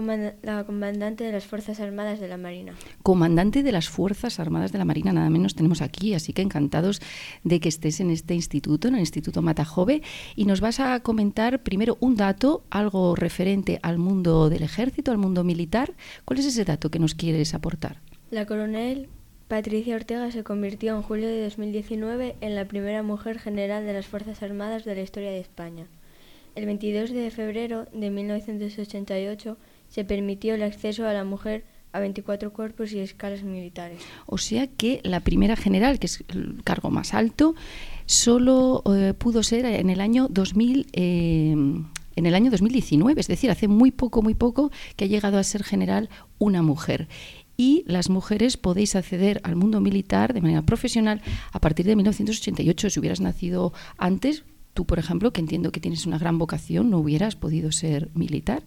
la 0.42 0.64
comandante 0.64 1.24
de 1.24 1.32
las 1.32 1.44
Fuerzas 1.44 1.80
Armadas 1.80 2.20
de 2.20 2.28
la 2.28 2.36
Marina. 2.36 2.74
Comandante 3.02 3.62
de 3.62 3.72
las 3.72 3.88
Fuerzas 3.88 4.40
Armadas 4.40 4.72
de 4.72 4.78
la 4.78 4.84
Marina, 4.84 5.12
nada 5.12 5.30
menos 5.30 5.54
tenemos 5.54 5.82
aquí, 5.82 6.14
así 6.14 6.32
que 6.32 6.42
encantados 6.42 7.00
de 7.44 7.60
que 7.60 7.68
estés 7.68 8.00
en 8.00 8.10
este 8.10 8.34
instituto, 8.34 8.88
en 8.88 8.94
el 8.94 9.00
Instituto 9.00 9.42
Matajove, 9.42 10.02
y 10.36 10.44
nos 10.44 10.60
vas 10.60 10.80
a 10.80 11.00
comentar 11.00 11.62
primero 11.62 11.96
un 12.00 12.16
dato, 12.16 12.64
algo 12.70 13.14
referente 13.14 13.78
al 13.82 13.98
mundo 13.98 14.50
del 14.50 14.62
ejército, 14.62 15.10
al 15.10 15.18
mundo 15.18 15.44
militar. 15.44 15.94
¿Cuál 16.24 16.38
es 16.38 16.46
ese 16.46 16.64
dato 16.64 16.90
que 16.90 16.98
nos 16.98 17.14
quieres 17.14 17.54
aportar? 17.54 18.00
La 18.32 18.46
coronel 18.46 19.10
Patricia 19.46 19.94
Ortega 19.94 20.30
se 20.30 20.42
convirtió 20.42 20.96
en 20.96 21.02
julio 21.02 21.28
de 21.28 21.44
2019 21.44 22.36
en 22.40 22.54
la 22.54 22.64
primera 22.64 23.02
mujer 23.02 23.38
general 23.38 23.84
de 23.84 23.92
las 23.92 24.06
Fuerzas 24.06 24.42
Armadas 24.42 24.86
de 24.86 24.94
la 24.94 25.02
historia 25.02 25.30
de 25.30 25.38
España. 25.38 25.84
El 26.54 26.64
22 26.64 27.10
de 27.10 27.30
febrero 27.30 27.88
de 27.92 28.08
1988 28.08 29.58
se 29.90 30.04
permitió 30.06 30.54
el 30.54 30.62
acceso 30.62 31.06
a 31.06 31.12
la 31.12 31.24
mujer 31.24 31.64
a 31.92 32.00
24 32.00 32.54
cuerpos 32.54 32.94
y 32.94 33.00
escalas 33.00 33.42
militares. 33.42 34.00
O 34.24 34.38
sea 34.38 34.66
que 34.66 35.02
la 35.04 35.20
primera 35.20 35.54
general, 35.54 35.98
que 35.98 36.06
es 36.06 36.24
el 36.28 36.62
cargo 36.64 36.90
más 36.90 37.12
alto, 37.12 37.54
solo 38.06 38.82
eh, 38.96 39.12
pudo 39.12 39.42
ser 39.42 39.66
en 39.66 39.90
el 39.90 40.00
año 40.00 40.28
2000. 40.30 40.86
Eh, 40.94 41.54
en 42.16 42.26
el 42.26 42.34
año 42.34 42.50
2019, 42.50 43.20
es 43.20 43.26
decir, 43.26 43.50
hace 43.50 43.68
muy 43.68 43.90
poco, 43.90 44.22
muy 44.22 44.34
poco 44.34 44.70
que 44.96 45.04
ha 45.04 45.08
llegado 45.08 45.38
a 45.38 45.44
ser 45.44 45.62
general 45.62 46.10
una 46.38 46.62
mujer 46.62 47.08
y 47.62 47.84
las 47.86 48.10
mujeres 48.10 48.56
podéis 48.56 48.96
acceder 48.96 49.40
al 49.44 49.54
mundo 49.54 49.80
militar 49.80 50.34
de 50.34 50.40
manera 50.40 50.62
profesional 50.62 51.22
a 51.52 51.60
partir 51.60 51.86
de 51.86 51.94
1988. 51.94 52.90
Si 52.90 52.98
hubieras 52.98 53.20
nacido 53.20 53.72
antes, 53.98 54.42
tú, 54.74 54.84
por 54.84 54.98
ejemplo, 54.98 55.32
que 55.32 55.40
entiendo 55.40 55.70
que 55.70 55.78
tienes 55.78 56.04
una 56.04 56.18
gran 56.18 56.38
vocación, 56.38 56.90
no 56.90 56.98
hubieras 56.98 57.36
podido 57.36 57.70
ser 57.70 58.10
militar. 58.14 58.64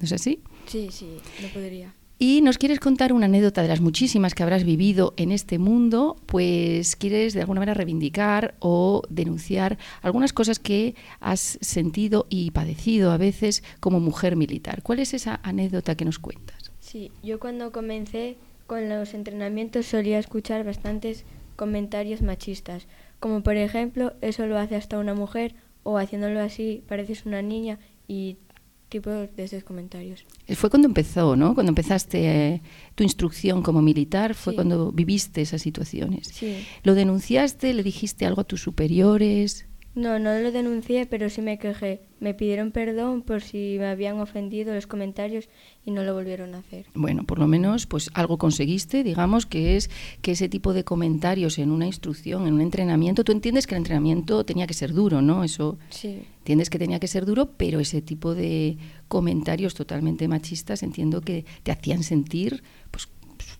¿No 0.00 0.06
es 0.06 0.12
así? 0.12 0.40
Sí, 0.64 0.88
sí, 0.90 1.08
no 1.42 1.48
podría. 1.48 1.92
Y 2.18 2.40
nos 2.40 2.56
quieres 2.56 2.80
contar 2.80 3.12
una 3.12 3.26
anécdota 3.26 3.60
de 3.60 3.68
las 3.68 3.82
muchísimas 3.82 4.32
que 4.32 4.42
habrás 4.42 4.64
vivido 4.64 5.12
en 5.18 5.30
este 5.30 5.58
mundo, 5.58 6.16
pues 6.24 6.96
quieres 6.96 7.34
de 7.34 7.42
alguna 7.42 7.60
manera 7.60 7.74
reivindicar 7.74 8.54
o 8.60 9.02
denunciar 9.10 9.76
algunas 10.00 10.32
cosas 10.32 10.58
que 10.58 10.94
has 11.20 11.58
sentido 11.60 12.26
y 12.30 12.50
padecido 12.52 13.10
a 13.10 13.18
veces 13.18 13.62
como 13.80 14.00
mujer 14.00 14.36
militar. 14.36 14.82
¿Cuál 14.82 15.00
es 15.00 15.12
esa 15.12 15.38
anécdota 15.42 15.96
que 15.96 16.06
nos 16.06 16.18
cuentas? 16.18 16.65
Sí, 16.96 17.12
yo 17.22 17.38
cuando 17.38 17.72
comencé 17.72 18.38
con 18.66 18.88
los 18.88 19.12
entrenamientos 19.12 19.84
solía 19.84 20.18
escuchar 20.18 20.64
bastantes 20.64 21.26
comentarios 21.54 22.22
machistas, 22.22 22.86
como 23.20 23.42
por 23.42 23.58
ejemplo, 23.58 24.14
eso 24.22 24.46
lo 24.46 24.56
hace 24.56 24.76
hasta 24.76 24.98
una 24.98 25.12
mujer 25.12 25.54
o 25.82 25.98
haciéndolo 25.98 26.40
así 26.40 26.82
pareces 26.88 27.26
una 27.26 27.42
niña 27.42 27.78
y 28.08 28.38
tipo 28.88 29.10
de 29.10 29.30
esos 29.36 29.62
comentarios. 29.62 30.24
Eh, 30.46 30.54
fue 30.54 30.70
cuando 30.70 30.88
empezó, 30.88 31.36
¿no? 31.36 31.52
Cuando 31.54 31.68
empezaste 31.68 32.54
eh, 32.54 32.62
tu 32.94 33.04
instrucción 33.04 33.60
como 33.60 33.82
militar, 33.82 34.34
fue 34.34 34.54
cuando 34.54 34.90
viviste 34.90 35.42
esas 35.42 35.60
situaciones. 35.60 36.28
Sí. 36.28 36.64
¿Lo 36.82 36.94
denunciaste? 36.94 37.74
¿Le 37.74 37.82
dijiste 37.82 38.24
algo 38.24 38.40
a 38.40 38.44
tus 38.44 38.62
superiores? 38.62 39.66
No, 39.96 40.18
no 40.18 40.38
lo 40.38 40.52
denuncié, 40.52 41.06
pero 41.06 41.30
sí 41.30 41.40
me 41.40 41.58
quejé. 41.58 42.02
Me 42.20 42.34
pidieron 42.34 42.70
perdón 42.70 43.22
por 43.22 43.40
si 43.40 43.76
me 43.78 43.86
habían 43.86 44.20
ofendido 44.20 44.74
los 44.74 44.86
comentarios 44.86 45.48
y 45.86 45.90
no 45.90 46.04
lo 46.04 46.12
volvieron 46.12 46.54
a 46.54 46.58
hacer. 46.58 46.84
Bueno, 46.92 47.24
por 47.24 47.38
lo 47.38 47.46
menos 47.46 47.86
pues 47.86 48.10
algo 48.12 48.36
conseguiste, 48.36 49.02
digamos, 49.02 49.46
que 49.46 49.76
es 49.76 49.88
que 50.20 50.32
ese 50.32 50.50
tipo 50.50 50.74
de 50.74 50.84
comentarios 50.84 51.58
en 51.58 51.70
una 51.70 51.86
instrucción, 51.86 52.46
en 52.46 52.52
un 52.52 52.60
entrenamiento, 52.60 53.24
tú 53.24 53.32
entiendes 53.32 53.66
que 53.66 53.74
el 53.74 53.78
entrenamiento 53.78 54.44
tenía 54.44 54.66
que 54.66 54.74
ser 54.74 54.92
duro, 54.92 55.22
¿no? 55.22 55.44
Eso 55.44 55.78
sí. 55.88 56.20
entiendes 56.40 56.68
que 56.68 56.78
tenía 56.78 57.00
que 57.00 57.08
ser 57.08 57.24
duro, 57.24 57.52
pero 57.56 57.80
ese 57.80 58.02
tipo 58.02 58.34
de 58.34 58.76
comentarios 59.08 59.72
totalmente 59.72 60.28
machistas 60.28 60.82
entiendo 60.82 61.22
que 61.22 61.46
te 61.62 61.72
hacían 61.72 62.02
sentir, 62.02 62.62
pues 62.90 63.08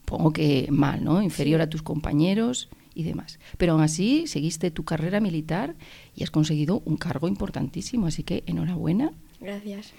supongo 0.07 0.33
que 0.33 0.69
mal, 0.71 1.03
¿no? 1.03 1.21
Inferior 1.21 1.61
a 1.61 1.69
tus 1.69 1.83
compañeros 1.83 2.69
y 2.95 3.03
demás. 3.03 3.41
Pero 3.59 3.73
aún 3.73 3.83
así 3.83 4.29
seguiste 4.29 4.71
tu 4.71 4.85
carrera 4.85 5.19
militar 5.19 5.75
y 6.15 6.23
has 6.23 6.31
conseguido 6.31 6.81
un 6.85 6.97
cargo 6.97 7.27
importantísimo, 7.27 8.07
así 8.07 8.23
que 8.23 8.45
enhorabuena. 8.47 9.11
Gracias. 9.41 9.93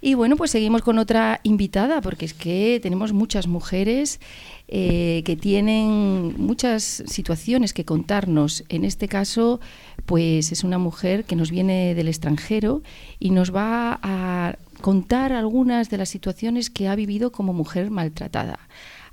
Y 0.00 0.14
bueno, 0.14 0.36
pues 0.36 0.50
seguimos 0.50 0.82
con 0.82 0.98
otra 0.98 1.40
invitada, 1.44 2.00
porque 2.02 2.26
es 2.26 2.34
que 2.34 2.80
tenemos 2.82 3.12
muchas 3.12 3.46
mujeres 3.46 4.20
eh, 4.66 5.22
que 5.24 5.36
tienen 5.36 6.34
muchas 6.36 7.04
situaciones 7.06 7.72
que 7.72 7.84
contarnos. 7.84 8.64
En 8.68 8.84
este 8.84 9.06
caso, 9.06 9.60
pues 10.04 10.50
es 10.52 10.64
una 10.64 10.78
mujer 10.78 11.24
que 11.24 11.36
nos 11.36 11.50
viene 11.50 11.94
del 11.94 12.08
extranjero 12.08 12.82
y 13.20 13.30
nos 13.30 13.54
va 13.54 14.00
a 14.02 14.56
contar 14.82 15.32
algunas 15.32 15.88
de 15.88 15.96
las 15.96 16.10
situaciones 16.10 16.68
que 16.68 16.88
ha 16.88 16.96
vivido 16.96 17.30
como 17.32 17.54
mujer 17.54 17.90
maltratada. 17.90 18.58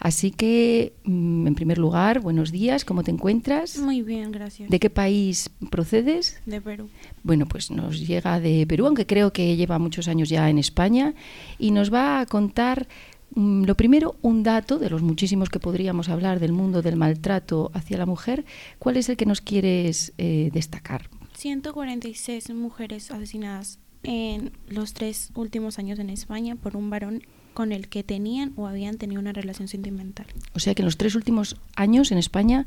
Así 0.01 0.31
que, 0.31 0.93
mm, 1.03 1.45
en 1.45 1.53
primer 1.53 1.77
lugar, 1.77 2.21
buenos 2.21 2.51
días, 2.51 2.85
¿cómo 2.85 3.03
te 3.03 3.11
encuentras? 3.11 3.77
Muy 3.77 4.01
bien, 4.01 4.31
gracias. 4.31 4.67
¿De 4.67 4.79
qué 4.79 4.89
país 4.89 5.51
procedes? 5.69 6.41
De 6.47 6.59
Perú. 6.59 6.89
Bueno, 7.21 7.45
pues 7.45 7.69
nos 7.69 7.99
llega 8.07 8.39
de 8.39 8.65
Perú, 8.65 8.87
aunque 8.87 9.05
creo 9.05 9.31
que 9.31 9.55
lleva 9.55 9.77
muchos 9.77 10.07
años 10.07 10.27
ya 10.27 10.49
en 10.49 10.57
España, 10.57 11.13
y 11.59 11.69
nos 11.69 11.93
va 11.93 12.19
a 12.19 12.25
contar 12.25 12.87
mm, 13.35 13.65
lo 13.65 13.77
primero, 13.77 14.15
un 14.23 14.41
dato 14.41 14.79
de 14.79 14.89
los 14.89 15.03
muchísimos 15.03 15.49
que 15.51 15.59
podríamos 15.59 16.09
hablar 16.09 16.39
del 16.39 16.51
mundo 16.51 16.81
del 16.81 16.95
maltrato 16.95 17.69
hacia 17.75 17.99
la 17.99 18.07
mujer. 18.07 18.43
¿Cuál 18.79 18.97
es 18.97 19.07
el 19.07 19.17
que 19.17 19.27
nos 19.27 19.39
quieres 19.39 20.13
eh, 20.17 20.49
destacar? 20.51 21.11
146 21.37 22.49
mujeres 22.55 23.11
asesinadas 23.11 23.77
en 24.01 24.51
los 24.67 24.95
tres 24.95 25.29
últimos 25.35 25.77
años 25.77 25.99
en 25.99 26.09
España 26.09 26.55
por 26.55 26.75
un 26.75 26.89
varón 26.89 27.21
con 27.53 27.71
el 27.71 27.87
que 27.87 28.03
tenían 28.03 28.53
o 28.55 28.67
habían 28.67 28.97
tenido 28.97 29.21
una 29.21 29.33
relación 29.33 29.67
sentimental. 29.67 30.27
O 30.53 30.59
sea 30.59 30.73
que 30.75 30.81
en 30.81 30.85
los 30.85 30.97
tres 30.97 31.15
últimos 31.15 31.57
años 31.75 32.11
en 32.11 32.17
España 32.17 32.65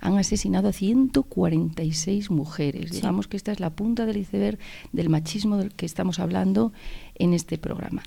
han 0.00 0.18
asesinado 0.18 0.68
a 0.68 0.72
146 0.72 2.30
mujeres. 2.30 2.90
Digamos 2.90 3.28
que 3.28 3.36
esta 3.36 3.52
es 3.52 3.60
la 3.60 3.70
punta 3.70 4.04
del 4.04 4.16
iceberg 4.16 4.58
del 4.92 5.08
machismo 5.08 5.56
del 5.56 5.72
que 5.72 5.86
estamos 5.86 6.18
hablando 6.18 6.72
en 7.14 7.34
este 7.34 7.56
programa. 7.56 8.02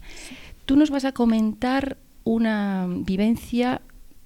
Tú 0.65 0.75
nos 0.75 0.89
vas 0.89 1.05
a 1.05 1.13
comentar 1.13 1.97
una 2.23 2.87
vivencia 2.89 3.81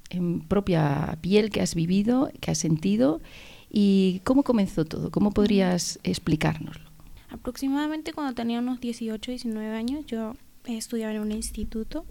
en 0.09 0.41
propia 0.41 1.17
piel 1.21 1.51
que 1.51 1.61
has 1.61 1.75
vivido, 1.75 2.31
que 2.39 2.51
has 2.51 2.57
sentido 2.57 3.21
y 3.69 4.21
cómo 4.23 4.43
comenzó 4.43 4.85
todo. 4.85 5.11
¿Cómo 5.11 5.31
podrías 5.31 5.99
explicárnoslo? 6.03 6.89
Aproximadamente 7.29 8.13
cuando 8.13 8.33
tenía 8.33 8.59
unos 8.59 8.79
18, 8.79 9.31
19 9.31 9.75
años, 9.75 10.05
yo 10.07 10.33
estudiaba 10.77 11.13
en 11.13 11.21
un 11.21 11.31
instituto 11.31 12.05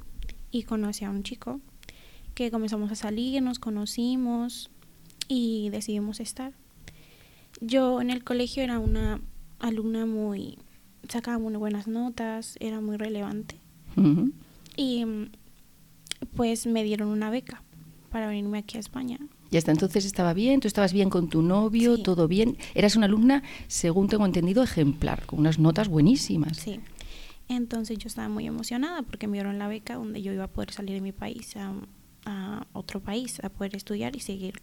y 0.51 0.63
conocí 0.63 1.05
a 1.05 1.11
un 1.11 1.23
chico 1.23 1.61
que 2.35 2.51
comenzamos 2.51 2.93
a 2.93 2.95
salir, 2.95 3.43
nos 3.43 3.59
conocimos 3.59 4.71
y 5.27 5.71
decidimos 5.71 6.21
estar. 6.21 6.53
Yo 7.61 8.01
en 8.01 8.11
el 8.11 8.23
colegio 8.23 8.63
era 8.63 8.79
una 8.79 9.21
alumna 9.59 10.07
muy, 10.07 10.59
sacaba 11.09 11.39
muy 11.39 11.55
buenas 11.57 11.89
notas, 11.89 12.57
era 12.61 12.81
muy 12.81 12.97
relevante. 12.97 13.57
Y 14.77 15.05
pues 16.37 16.67
me 16.67 16.85
dieron 16.85 17.09
una 17.09 17.31
beca 17.31 17.63
para 18.11 18.29
venirme 18.29 18.59
aquí 18.59 18.77
a 18.77 18.81
España. 18.81 19.19
Y 19.51 19.57
hasta 19.57 19.73
entonces 19.73 20.05
estaba 20.05 20.35
bien, 20.35 20.61
tú 20.61 20.69
estabas 20.69 20.93
bien 20.93 21.11
con 21.11 21.29
tu 21.29 21.43
novio, 21.43 22.01
todo 22.01 22.29
bien. 22.29 22.57
Eras 22.75 22.97
una 22.97 23.07
alumna, 23.07 23.43
según 23.67 24.09
tengo 24.09 24.27
entendido, 24.27 24.63
ejemplar, 24.63 25.27
con 25.27 25.41
unas 25.41 25.59
notas 25.59 25.89
buenísimas. 25.89 26.59
Sí. 26.59 26.81
Entonces 27.49 27.99
yo 27.99 28.09
estaba 28.09 28.29
muy 28.29 28.47
emocionada 28.47 29.03
porque 29.03 29.27
me 29.27 29.35
dieron 29.35 29.59
la 29.59 29.69
beca 29.69 29.95
donde 29.95 30.23
yo 30.23 30.33
iba 30.33 30.45
a 30.45 30.49
poder 30.49 30.73
salir 30.73 30.95
de 30.95 31.01
mi 31.01 31.13
país 31.13 31.57
a, 31.57 31.75
otro 32.75 33.01
país, 33.01 33.41
a 33.43 33.49
poder 33.49 33.75
estudiar 33.75 34.15
y 34.15 34.21
seguir 34.21 34.61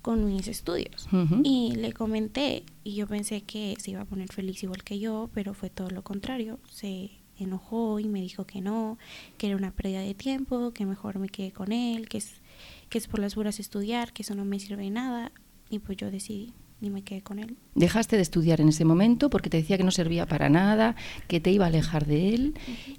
con 0.00 0.24
mis 0.24 0.48
estudios. 0.48 1.06
Y 1.44 1.74
le 1.76 1.92
comenté 1.92 2.64
y 2.82 2.94
yo 2.94 3.06
pensé 3.06 3.42
que 3.42 3.76
se 3.78 3.90
iba 3.90 4.00
a 4.00 4.04
poner 4.06 4.32
feliz 4.32 4.62
igual 4.62 4.82
que 4.82 4.98
yo, 4.98 5.28
pero 5.34 5.52
fue 5.52 5.68
todo 5.68 5.90
lo 5.90 6.02
contrario. 6.02 6.58
Se 6.70 7.10
enojó 7.36 8.00
y 8.00 8.08
me 8.08 8.22
dijo 8.22 8.46
que 8.46 8.62
no, 8.62 8.96
que 9.36 9.48
era 9.48 9.56
una 9.56 9.70
pérdida 9.70 10.00
de 10.00 10.14
tiempo, 10.14 10.72
que 10.72 10.86
mejor 10.86 11.18
me 11.18 11.28
quede 11.28 11.52
con 11.52 11.72
él, 11.72 12.08
que 12.08 12.18
es, 12.18 12.40
que 12.88 12.96
es 12.96 13.06
por 13.06 13.20
las 13.20 13.34
buras 13.34 13.60
estudiar, 13.60 14.14
que 14.14 14.22
eso 14.22 14.34
no 14.34 14.46
me 14.46 14.58
sirve 14.58 14.84
de 14.84 14.90
nada. 14.90 15.30
Y 15.68 15.80
pues 15.80 15.98
yo 15.98 16.10
decidí 16.10 16.54
ni 16.80 16.90
me 16.90 17.02
quedé 17.02 17.22
con 17.22 17.38
él. 17.38 17.56
Dejaste 17.74 18.16
de 18.16 18.22
estudiar 18.22 18.60
en 18.60 18.68
ese 18.68 18.84
momento 18.84 19.30
porque 19.30 19.50
te 19.50 19.56
decía 19.56 19.76
que 19.76 19.84
no 19.84 19.90
servía 19.90 20.26
para 20.26 20.48
nada, 20.48 20.96
que 21.26 21.40
te 21.40 21.50
iba 21.50 21.64
a 21.64 21.68
alejar 21.68 22.06
de 22.06 22.34
él 22.34 22.54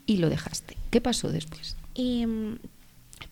y 0.06 0.18
lo 0.18 0.30
dejaste. 0.30 0.76
¿Qué 0.90 1.02
pasó 1.02 1.32
después? 1.32 1.78
Y 1.94 2.26
mm, 2.26 2.58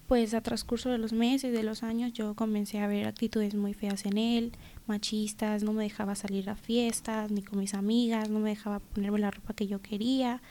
pues 0.07 0.33
a 0.33 0.41
transcurso 0.41 0.89
de 0.89 0.97
los 0.97 1.11
meses, 1.11 1.51
de 1.51 1.63
los 1.63 1.83
años, 1.83 2.13
yo 2.13 2.33
comencé 2.33 2.79
a 2.79 2.87
ver 2.87 3.07
actitudes 3.07 3.55
muy 3.55 3.73
feas 3.73 4.05
en 4.05 4.17
él, 4.17 4.53
machistas, 4.87 5.63
no 5.63 5.73
me 5.73 5.83
dejaba 5.83 6.15
salir 6.15 6.49
a 6.49 6.55
fiestas 6.55 7.29
ni 7.29 7.41
con 7.41 7.59
mis 7.59 7.73
amigas, 7.73 8.29
no 8.29 8.39
me 8.39 8.51
dejaba 8.51 8.79
ponerme 8.79 9.19
la 9.19 9.31
ropa 9.31 9.53
que 9.53 9.67
yo 9.67 9.81
quería, 9.81 10.41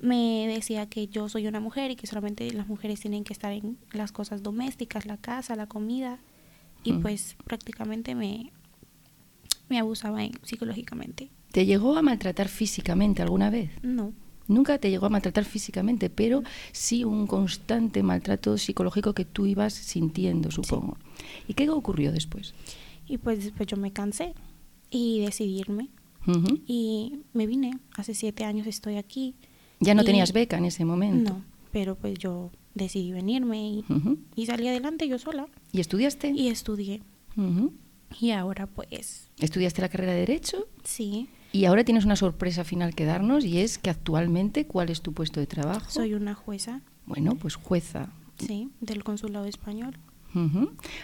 me 0.00 0.46
decía 0.46 0.86
que 0.86 1.08
yo 1.08 1.28
soy 1.28 1.48
una 1.48 1.58
mujer 1.58 1.90
y 1.90 1.96
que 1.96 2.06
solamente 2.06 2.48
las 2.52 2.68
mujeres 2.68 3.00
tienen 3.00 3.24
que 3.24 3.32
estar 3.32 3.52
en 3.52 3.76
las 3.92 4.12
cosas 4.12 4.44
domésticas, 4.44 5.06
la 5.06 5.16
casa, 5.16 5.56
la 5.56 5.66
comida, 5.66 6.18
y 6.84 6.92
pues 6.92 7.36
prácticamente 7.44 8.14
me, 8.14 8.52
me 9.68 9.78
abusaba 9.78 10.20
psicológicamente. 10.42 11.30
¿Te 11.52 11.66
llegó 11.66 11.96
a 11.96 12.02
maltratar 12.02 12.48
físicamente 12.48 13.22
alguna 13.22 13.50
vez? 13.50 13.70
No. 13.82 14.12
Nunca 14.46 14.78
te 14.78 14.90
llegó 14.90 15.06
a 15.06 15.08
maltratar 15.08 15.44
físicamente, 15.44 16.10
pero 16.10 16.42
sí 16.72 17.04
un 17.04 17.26
constante 17.26 18.02
maltrato 18.02 18.58
psicológico 18.58 19.14
que 19.14 19.24
tú 19.24 19.46
ibas 19.46 19.72
sintiendo, 19.72 20.50
supongo. 20.50 20.98
¿Y 21.48 21.54
qué 21.54 21.70
ocurrió 21.70 22.12
después? 22.12 22.54
Y 23.06 23.18
pues 23.18 23.42
después 23.44 23.66
yo 23.66 23.76
me 23.76 23.92
cansé 23.92 24.34
y 24.90 25.20
decidí 25.20 25.60
irme. 25.60 25.88
Y 26.66 27.20
me 27.34 27.46
vine. 27.46 27.78
Hace 27.96 28.14
siete 28.14 28.44
años 28.44 28.66
estoy 28.66 28.96
aquí. 28.96 29.34
¿Ya 29.80 29.94
no 29.94 30.04
tenías 30.04 30.32
beca 30.32 30.56
en 30.56 30.64
ese 30.64 30.84
momento? 30.84 31.34
No, 31.34 31.44
pero 31.70 31.96
pues 31.96 32.18
yo 32.18 32.50
decidí 32.74 33.12
venirme 33.12 33.68
y, 33.68 33.84
y 34.34 34.46
salí 34.46 34.68
adelante 34.68 35.06
yo 35.06 35.18
sola. 35.18 35.46
¿Y 35.72 35.80
estudiaste? 35.80 36.30
Y 36.30 36.48
estudié. 36.48 37.02
Y 38.20 38.30
ahora 38.30 38.66
pues... 38.66 39.30
¿Estudiaste 39.38 39.82
la 39.82 39.88
carrera 39.88 40.12
de 40.12 40.20
Derecho? 40.20 40.68
Sí. 40.84 41.28
Y 41.52 41.66
ahora 41.66 41.84
tienes 41.84 42.04
una 42.04 42.16
sorpresa 42.16 42.64
final 42.64 42.94
que 42.94 43.04
darnos 43.04 43.44
y 43.44 43.60
es 43.60 43.78
que 43.78 43.90
actualmente, 43.90 44.66
¿cuál 44.66 44.90
es 44.90 45.02
tu 45.02 45.12
puesto 45.12 45.40
de 45.40 45.46
trabajo? 45.46 45.90
Soy 45.90 46.14
una 46.14 46.34
jueza. 46.34 46.80
Bueno, 47.06 47.36
pues 47.36 47.54
jueza. 47.54 48.08
Sí, 48.38 48.70
del 48.80 49.04
Consulado 49.04 49.46
Español. 49.46 49.98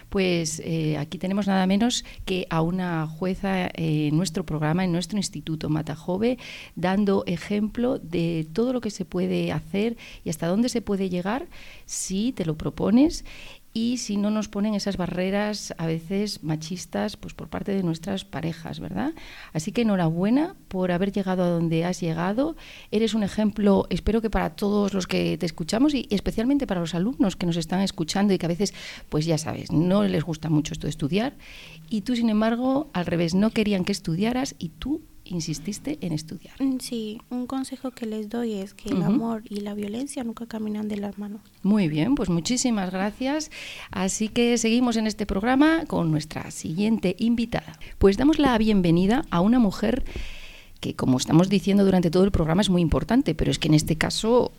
Pues 0.09 0.61
eh, 0.65 0.97
aquí 0.97 1.17
tenemos 1.17 1.47
nada 1.47 1.65
menos 1.65 2.03
que 2.25 2.47
a 2.49 2.61
una 2.61 3.07
jueza 3.07 3.69
en 3.73 4.15
nuestro 4.17 4.45
programa, 4.45 4.83
en 4.83 4.91
nuestro 4.91 5.17
instituto 5.17 5.69
Matajove, 5.69 6.37
dando 6.75 7.23
ejemplo 7.27 7.97
de 7.97 8.45
todo 8.51 8.73
lo 8.73 8.81
que 8.81 8.89
se 8.89 9.05
puede 9.05 9.53
hacer 9.53 9.95
y 10.25 10.29
hasta 10.29 10.47
dónde 10.47 10.67
se 10.67 10.81
puede 10.81 11.09
llegar 11.09 11.47
si 11.85 12.33
te 12.33 12.45
lo 12.45 12.57
propones 12.57 13.23
y 13.73 13.97
si 13.97 14.17
no 14.17 14.31
nos 14.31 14.49
ponen 14.49 14.75
esas 14.75 14.97
barreras 14.97 15.73
a 15.77 15.85
veces 15.85 16.43
machistas 16.43 17.15
pues 17.15 17.33
por 17.33 17.47
parte 17.47 17.73
de 17.73 17.83
nuestras 17.83 18.25
parejas, 18.25 18.79
¿verdad? 18.79 19.13
Así 19.53 19.71
que 19.71 19.83
enhorabuena 19.83 20.55
por 20.67 20.91
haber 20.91 21.11
llegado 21.11 21.43
a 21.43 21.47
donde 21.47 21.85
has 21.85 22.01
llegado. 22.01 22.55
Eres 22.91 23.13
un 23.13 23.23
ejemplo, 23.23 23.87
espero 23.89 24.21
que 24.21 24.29
para 24.29 24.51
todos 24.51 24.93
los 24.93 25.07
que 25.07 25.37
te 25.37 25.45
escuchamos 25.45 25.93
y 25.93 26.07
especialmente 26.09 26.67
para 26.67 26.81
los 26.81 26.95
alumnos 26.95 27.35
que 27.35 27.45
nos 27.45 27.57
están 27.57 27.79
escuchando 27.79 28.33
y 28.33 28.37
que 28.37 28.45
a 28.45 28.49
veces, 28.49 28.73
pues 29.09 29.25
ya 29.25 29.37
sabes, 29.37 29.71
no 29.71 30.03
les 30.03 30.23
gusta 30.23 30.49
mucho 30.49 30.73
esto 30.73 30.87
de 30.87 30.91
estudiar 30.91 31.33
y 31.89 32.01
tú, 32.01 32.15
sin 32.15 32.29
embargo, 32.29 32.89
al 32.93 33.05
revés, 33.05 33.33
no 33.33 33.51
querían 33.51 33.85
que 33.85 33.91
estudiaras 33.91 34.55
y 34.59 34.69
tú 34.69 35.01
insististe 35.25 35.97
en 36.01 36.13
estudiar. 36.13 36.55
Mm, 36.61 36.79
sí, 36.79 37.21
un 37.29 37.47
consejo 37.47 37.91
que 37.91 38.05
les 38.05 38.29
doy 38.29 38.53
es 38.53 38.73
que 38.73 38.89
el 38.89 39.01
amor 39.01 39.43
y 39.49 39.61
la 39.61 39.73
violencia 39.73 40.23
nunca 40.23 40.45
caminan 40.45 40.87
de 40.87 40.97
las 40.97 41.17
manos. 41.17 41.41
Muy 41.63 41.87
bien, 41.87 42.15
pues 42.15 42.29
muchísimas 42.29 42.91
gracias. 42.91 43.51
Así 43.91 44.29
que 44.29 44.57
seguimos 44.57 44.97
en 44.97 45.07
este 45.07 45.25
programa 45.25 45.85
con 45.85 46.11
nuestra 46.11 46.51
siguiente 46.51 47.15
invitada. 47.19 47.79
Pues 47.97 48.17
damos 48.17 48.39
la 48.39 48.57
bienvenida 48.57 49.25
a 49.29 49.41
una 49.41 49.59
mujer 49.59 50.03
que, 50.79 50.95
como 50.95 51.17
estamos 51.17 51.49
diciendo 51.49 51.85
durante 51.85 52.09
todo 52.09 52.23
el 52.23 52.31
programa, 52.31 52.61
es 52.61 52.69
muy 52.69 52.81
importante, 52.81 53.35
pero 53.35 53.51
es 53.51 53.59
que 53.59 53.67
en 53.67 53.75
este 53.75 53.95
caso 53.95 54.51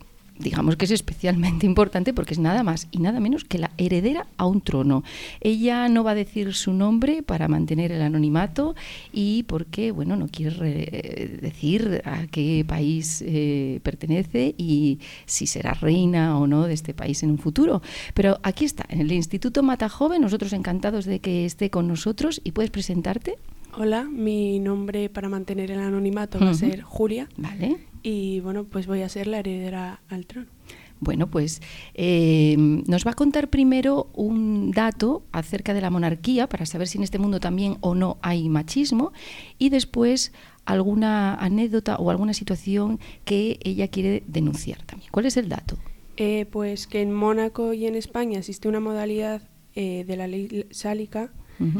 digamos 0.42 0.76
que 0.76 0.84
es 0.84 0.90
especialmente 0.90 1.66
importante 1.72 2.12
porque 2.12 2.34
es 2.34 2.40
nada 2.40 2.62
más 2.62 2.88
y 2.90 2.98
nada 2.98 3.20
menos 3.20 3.44
que 3.44 3.58
la 3.58 3.70
heredera 3.78 4.26
a 4.36 4.46
un 4.46 4.60
trono. 4.60 5.04
Ella 5.40 5.88
no 5.88 6.04
va 6.04 6.12
a 6.12 6.14
decir 6.14 6.52
su 6.54 6.72
nombre 6.72 7.22
para 7.22 7.48
mantener 7.48 7.92
el 7.92 8.02
anonimato 8.02 8.74
y 9.12 9.44
porque, 9.44 9.92
bueno, 9.92 10.16
no 10.16 10.28
quiere 10.28 11.38
decir 11.40 12.02
a 12.04 12.26
qué 12.26 12.64
país 12.66 13.22
eh, 13.26 13.80
pertenece 13.82 14.54
y 14.58 14.98
si 15.26 15.46
será 15.46 15.74
reina 15.74 16.38
o 16.38 16.46
no 16.46 16.66
de 16.66 16.74
este 16.74 16.94
país 16.94 17.22
en 17.22 17.30
un 17.30 17.38
futuro. 17.38 17.82
Pero 18.14 18.38
aquí 18.42 18.64
está, 18.64 18.84
en 18.88 19.00
el 19.00 19.12
Instituto 19.12 19.62
Mata 19.62 19.88
Joven, 19.88 20.22
nosotros 20.22 20.52
encantados 20.52 21.04
de 21.04 21.20
que 21.20 21.44
esté 21.44 21.70
con 21.70 21.88
nosotros 21.88 22.40
y 22.44 22.52
puedes 22.52 22.70
presentarte. 22.70 23.36
Hola, 23.74 24.04
mi 24.04 24.58
nombre 24.58 25.08
para 25.08 25.28
mantener 25.28 25.70
el 25.70 25.80
anonimato 25.80 26.38
va 26.38 26.50
a 26.50 26.54
ser 26.54 26.82
Julia. 26.82 27.28
Vale 27.36 27.91
y 28.02 28.40
bueno, 28.40 28.64
pues 28.64 28.86
voy 28.86 29.02
a 29.02 29.08
ser 29.08 29.26
la 29.26 29.38
heredera 29.38 30.00
al 30.08 30.26
trono. 30.26 30.48
Bueno, 31.02 31.26
pues 31.26 31.60
eh, 31.94 32.54
nos 32.58 33.04
va 33.04 33.10
a 33.10 33.14
contar 33.14 33.50
primero 33.50 34.08
un 34.14 34.70
dato 34.70 35.24
acerca 35.32 35.74
de 35.74 35.80
la 35.80 35.90
monarquía 35.90 36.48
para 36.48 36.64
saber 36.64 36.86
si 36.86 36.98
en 36.98 37.02
este 37.02 37.18
mundo 37.18 37.40
también 37.40 37.76
o 37.80 37.96
no 37.96 38.18
hay 38.22 38.48
machismo 38.48 39.12
y 39.58 39.70
después 39.70 40.32
alguna 40.64 41.34
anécdota 41.34 41.96
o 41.96 42.10
alguna 42.10 42.34
situación 42.34 43.00
que 43.24 43.58
ella 43.64 43.88
quiere 43.88 44.22
denunciar 44.28 44.80
también. 44.84 45.10
¿Cuál 45.10 45.26
es 45.26 45.36
el 45.36 45.48
dato? 45.48 45.76
Eh, 46.18 46.46
pues 46.52 46.86
que 46.86 47.02
en 47.02 47.12
Mónaco 47.12 47.72
y 47.72 47.86
en 47.86 47.96
España 47.96 48.38
existe 48.38 48.68
una 48.68 48.78
modalidad 48.78 49.42
eh, 49.74 50.04
de 50.06 50.16
la 50.16 50.28
ley 50.28 50.66
sálica, 50.70 51.32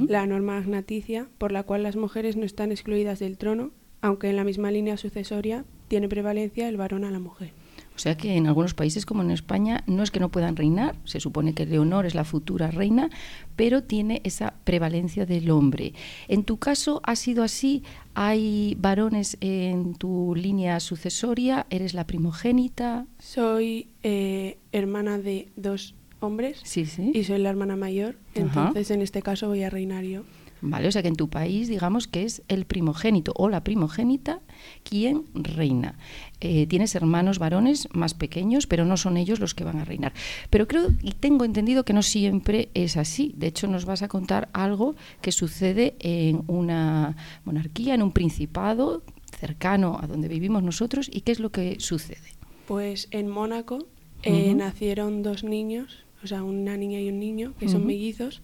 la 0.07 0.27
norma 0.27 0.59
agnaticia, 0.59 1.29
por 1.39 1.51
la 1.51 1.65
cual 1.65 1.83
las 1.83 1.97
mujeres 1.97 2.37
no 2.37 2.45
están 2.45 2.71
excluidas 2.71 3.19
del 3.19 3.37
trono, 3.37 3.73
aunque 4.01 4.31
en 4.31 4.37
la 4.37 4.45
misma 4.45 4.71
línea 4.71 4.97
sucesoria 4.97 5.65
tiene 5.93 6.09
prevalencia 6.09 6.71
el 6.71 6.79
varón 6.79 7.05
a 7.05 7.11
la 7.11 7.19
mujer. 7.19 7.53
O 7.95 7.99
sea 7.99 8.17
que 8.17 8.35
en 8.35 8.47
algunos 8.47 8.73
países 8.73 9.05
como 9.05 9.21
en 9.21 9.31
España 9.31 9.85
no 9.87 10.03
es 10.03 10.11
que 10.11 10.21
no 10.21 10.31
puedan 10.31 10.57
reinar, 10.57 10.97
se 11.05 11.21
supone 11.21 11.53
que 11.53 11.67
Leonor 11.67 12.07
es 12.07 12.15
la 12.15 12.25
futura 12.25 12.71
reina, 12.71 13.11
pero 13.57 13.83
tiene 13.83 14.23
esa 14.25 14.55
prevalencia 14.65 15.27
del 15.27 15.51
hombre. 15.51 15.93
En 16.29 16.45
tu 16.45 16.57
caso 16.57 17.03
ha 17.05 17.15
sido 17.15 17.43
así, 17.43 17.83
hay 18.15 18.75
varones 18.81 19.37
en 19.43 19.93
tu 19.93 20.35
línea 20.35 20.81
sucesoria, 20.81 21.67
eres 21.69 21.93
la 21.93 22.07
primogénita. 22.07 23.05
Soy 23.19 23.89
eh, 24.03 24.57
hermana 24.73 25.19
de 25.19 25.51
dos 25.57 25.95
hombres 26.21 26.59
sí, 26.65 26.87
sí. 26.87 27.13
y 27.13 27.25
soy 27.25 27.37
la 27.37 27.51
hermana 27.51 27.77
mayor, 27.77 28.17
entonces 28.35 28.91
en 28.91 29.03
este 29.03 29.21
caso 29.21 29.49
voy 29.49 29.63
a 29.63 29.69
reinar 29.69 30.05
yo. 30.05 30.23
¿Vale? 30.65 30.87
O 30.87 30.93
sea 30.93 31.03
que 31.03 31.09
en 31.09 31.17
tu 31.17 31.29
país, 31.29 31.67
digamos 31.67 32.07
que 32.07 32.23
es 32.23 32.43
el 32.47 32.67
primogénito 32.67 33.33
o 33.37 33.49
la 33.49 33.65
primogénita 33.65 34.41
quien 34.85 35.25
reina. 35.35 35.99
Eh, 36.41 36.69
tienes 36.69 36.95
hermanos 36.95 37.41
varones 37.41 37.89
más 37.93 38.15
pequeños, 38.15 38.69
pero 38.69 38.85
no 38.85 38.97
son 38.97 39.17
ellos 39.17 39.41
los 39.41 39.55
que 39.55 39.65
van 39.65 39.81
a 39.81 39.85
reinar. 39.85 40.13
Pero 40.51 40.69
creo 40.69 40.91
y 41.03 41.13
tengo 41.13 41.45
entendido 41.45 41.85
que 41.85 41.93
no 41.93 42.03
siempre 42.03 42.69
es 42.75 42.97
así. 42.97 43.35
De 43.37 43.49
hecho, 43.49 43.67
nos 43.67 43.87
vas 43.87 44.03
a 44.03 44.09
contar 44.09 44.51
algo 44.53 44.95
que 45.21 45.33
sucede 45.33 45.97
en 45.99 46.45
una 46.47 47.17
monarquía, 47.45 47.95
en 47.95 48.03
un 48.03 48.13
principado 48.13 49.03
cercano 49.37 49.99
a 50.01 50.07
donde 50.07 50.29
vivimos 50.29 50.63
nosotros. 50.63 51.11
¿Y 51.13 51.23
qué 51.23 51.33
es 51.33 51.41
lo 51.41 51.51
que 51.51 51.81
sucede? 51.81 52.37
Pues 52.69 53.09
en 53.11 53.27
Mónaco 53.27 53.89
eh, 54.23 54.55
nacieron 54.55 55.25
dos 55.25 55.43
niños, 55.43 56.05
o 56.23 56.29
sea, 56.29 56.45
una 56.45 56.77
niña 56.77 57.01
y 57.01 57.09
un 57.09 57.19
niño, 57.19 57.55
que 57.59 57.69
son 57.69 57.85
mellizos 57.85 58.43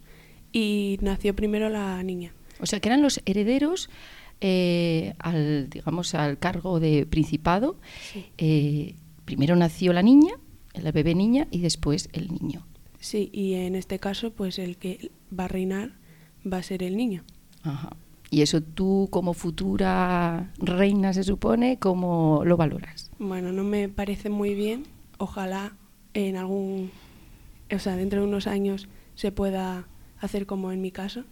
y 0.53 0.99
nació 1.01 1.35
primero 1.35 1.69
la 1.69 2.03
niña. 2.03 2.33
O 2.61 2.67
sea, 2.67 2.81
que 2.81 2.89
eran 2.89 3.03
los 3.03 3.21
herederos 3.25 3.89
eh, 4.41 5.15
al, 5.19 5.69
digamos, 5.69 6.15
al 6.15 6.39
cargo 6.39 6.81
de 6.81 7.07
principado. 7.07 7.77
Eh, 8.37 8.95
primero 9.25 9.57
nació 9.57 9.93
la 9.93 10.03
niña, 10.03 10.35
la 10.75 10.93
bebé 10.93 11.15
niña, 11.15 11.49
y 11.51 11.61
después 11.61 12.09
el 12.13 12.29
niño. 12.29 12.67
Sí, 13.01 13.31
y 13.33 13.55
en 13.55 13.75
este 13.75 13.99
caso, 13.99 14.33
pues 14.33 14.59
el 14.59 14.77
que 14.77 15.11
va 15.37 15.45
a 15.45 15.49
reinar 15.49 15.93
va 16.51 16.59
a 16.59 16.63
ser 16.63 16.83
el 16.83 16.97
niño. 16.97 17.25
Ajá. 17.63 17.97
Y 18.31 18.43
eso 18.43 18.61
tú 18.61 19.09
como 19.11 19.33
futura 19.33 20.53
reina, 20.59 21.13
se 21.15 21.25
supone, 21.25 21.79
¿cómo 21.79 22.43
lo 22.45 22.57
valoras? 22.57 23.11
Bueno, 23.19 23.53
no 23.53 23.65
me 23.65 23.89
parece 23.89 24.29
muy 24.29 24.55
bien. 24.55 24.85
Ojalá 25.17 25.73
en 26.15 26.37
algún, 26.37 26.91
o 27.73 27.79
sea, 27.79 27.97
dentro 27.97 28.21
de 28.21 28.29
unos 28.29 28.47
años 28.47 28.89
se 29.15 29.33
pueda 29.33 29.87
hacer 30.21 30.47
como 30.47 30.73
en 30.73 30.81
mi 30.81 30.91
caso, 30.91 31.25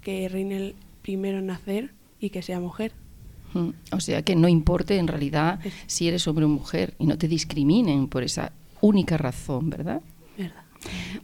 que 0.00 0.28
reine 0.28 0.56
el 0.56 0.74
primero 1.02 1.38
en 1.38 1.46
nacer 1.46 1.92
y 2.20 2.30
que 2.30 2.42
sea 2.42 2.60
mujer. 2.60 2.92
Mm, 3.54 3.70
o 3.92 4.00
sea, 4.00 4.22
que 4.22 4.36
no 4.36 4.48
importe 4.48 4.98
en 4.98 5.06
realidad 5.06 5.60
si 5.86 6.08
eres 6.08 6.26
hombre 6.26 6.44
o 6.44 6.48
mujer 6.48 6.94
y 6.98 7.06
no 7.06 7.16
te 7.18 7.28
discriminen 7.28 8.08
por 8.08 8.22
esa 8.22 8.52
única 8.80 9.16
razón, 9.16 9.70
¿verdad? 9.70 10.02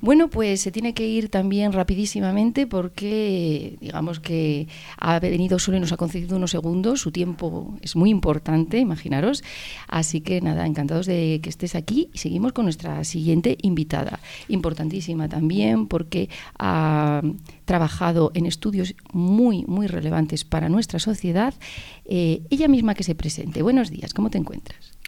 Bueno, 0.00 0.28
pues 0.28 0.62
se 0.62 0.72
tiene 0.72 0.94
que 0.94 1.06
ir 1.06 1.28
también 1.28 1.72
rapidísimamente 1.72 2.66
porque 2.66 3.76
digamos 3.80 4.18
que 4.18 4.66
ha 4.96 5.18
venido 5.20 5.58
solo 5.58 5.76
y 5.76 5.80
nos 5.80 5.92
ha 5.92 5.98
concedido 5.98 6.36
unos 6.36 6.52
segundos, 6.52 7.00
su 7.00 7.12
tiempo 7.12 7.76
es 7.82 7.96
muy 7.96 8.08
importante, 8.10 8.78
imaginaros. 8.78 9.42
Así 9.88 10.22
que 10.22 10.40
nada, 10.40 10.66
encantados 10.66 11.06
de 11.06 11.40
que 11.42 11.50
estés 11.50 11.74
aquí 11.74 12.08
y 12.14 12.18
seguimos 12.18 12.52
con 12.52 12.64
nuestra 12.64 13.04
siguiente 13.04 13.58
invitada, 13.60 14.20
importantísima 14.48 15.28
también 15.28 15.86
porque 15.86 16.30
ha 16.58 17.20
trabajado 17.66 18.32
en 18.34 18.46
estudios 18.46 18.94
muy, 19.12 19.64
muy 19.66 19.86
relevantes 19.86 20.44
para 20.44 20.68
nuestra 20.68 20.98
sociedad. 20.98 21.54
Eh, 22.06 22.42
ella 22.50 22.68
misma 22.68 22.94
que 22.94 23.04
se 23.04 23.14
presente. 23.14 23.62
Buenos 23.62 23.90
días, 23.90 24.14
¿cómo 24.14 24.30
te 24.30 24.38
encuentras? 24.38 24.99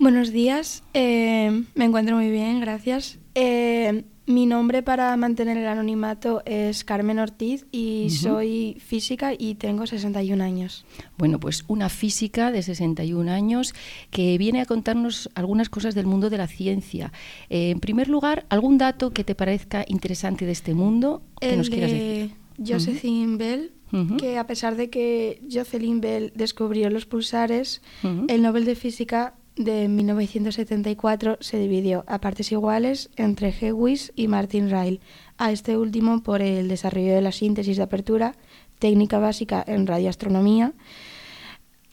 Buenos 0.00 0.30
días, 0.30 0.84
eh, 0.94 1.64
me 1.74 1.84
encuentro 1.84 2.14
muy 2.14 2.30
bien, 2.30 2.60
gracias. 2.60 3.18
Eh, 3.34 4.04
mi 4.26 4.46
nombre 4.46 4.84
para 4.84 5.16
mantener 5.16 5.56
el 5.56 5.66
anonimato 5.66 6.40
es 6.44 6.84
Carmen 6.84 7.18
Ortiz 7.18 7.66
y 7.72 8.08
soy 8.10 8.76
física 8.78 9.32
y 9.36 9.56
tengo 9.56 9.88
61 9.88 10.44
años. 10.44 10.84
Bueno, 11.16 11.40
pues 11.40 11.64
una 11.66 11.88
física 11.88 12.52
de 12.52 12.62
61 12.62 13.28
años 13.28 13.74
que 14.10 14.38
viene 14.38 14.60
a 14.60 14.66
contarnos 14.66 15.30
algunas 15.34 15.68
cosas 15.68 15.96
del 15.96 16.06
mundo 16.06 16.30
de 16.30 16.38
la 16.38 16.46
ciencia. 16.46 17.12
Eh, 17.50 17.70
en 17.70 17.80
primer 17.80 18.08
lugar, 18.08 18.46
¿algún 18.50 18.78
dato 18.78 19.10
que 19.10 19.24
te 19.24 19.34
parezca 19.34 19.84
interesante 19.88 20.46
de 20.46 20.52
este 20.52 20.74
mundo 20.74 21.22
que 21.40 21.50
el 21.50 21.58
nos 21.58 21.70
quieras 21.70 21.90
de 21.90 21.98
decir? 21.98 22.36
Josephine 22.64 23.36
Bell, 23.36 23.72
que 24.18 24.38
a 24.38 24.46
pesar 24.46 24.76
de 24.76 24.90
que 24.90 25.40
Jocelyn 25.50 26.00
Bell 26.00 26.32
descubrió 26.36 26.88
los 26.90 27.06
pulsares, 27.06 27.82
el 28.02 28.42
Nobel 28.42 28.64
de 28.64 28.74
Física 28.74 29.34
de 29.58 29.88
1974 29.88 31.38
se 31.40 31.58
dividió 31.58 32.04
a 32.06 32.20
partes 32.20 32.52
iguales 32.52 33.10
entre 33.16 33.52
Lewis 33.60 34.12
y 34.14 34.28
Martin 34.28 34.70
Ryle, 34.70 35.00
a 35.36 35.52
este 35.52 35.76
último 35.76 36.22
por 36.22 36.40
el 36.40 36.68
desarrollo 36.68 37.14
de 37.14 37.20
la 37.20 37.32
síntesis 37.32 37.76
de 37.76 37.82
apertura, 37.82 38.34
técnica 38.78 39.18
básica 39.18 39.62
en 39.66 39.86
radioastronomía. 39.86 40.72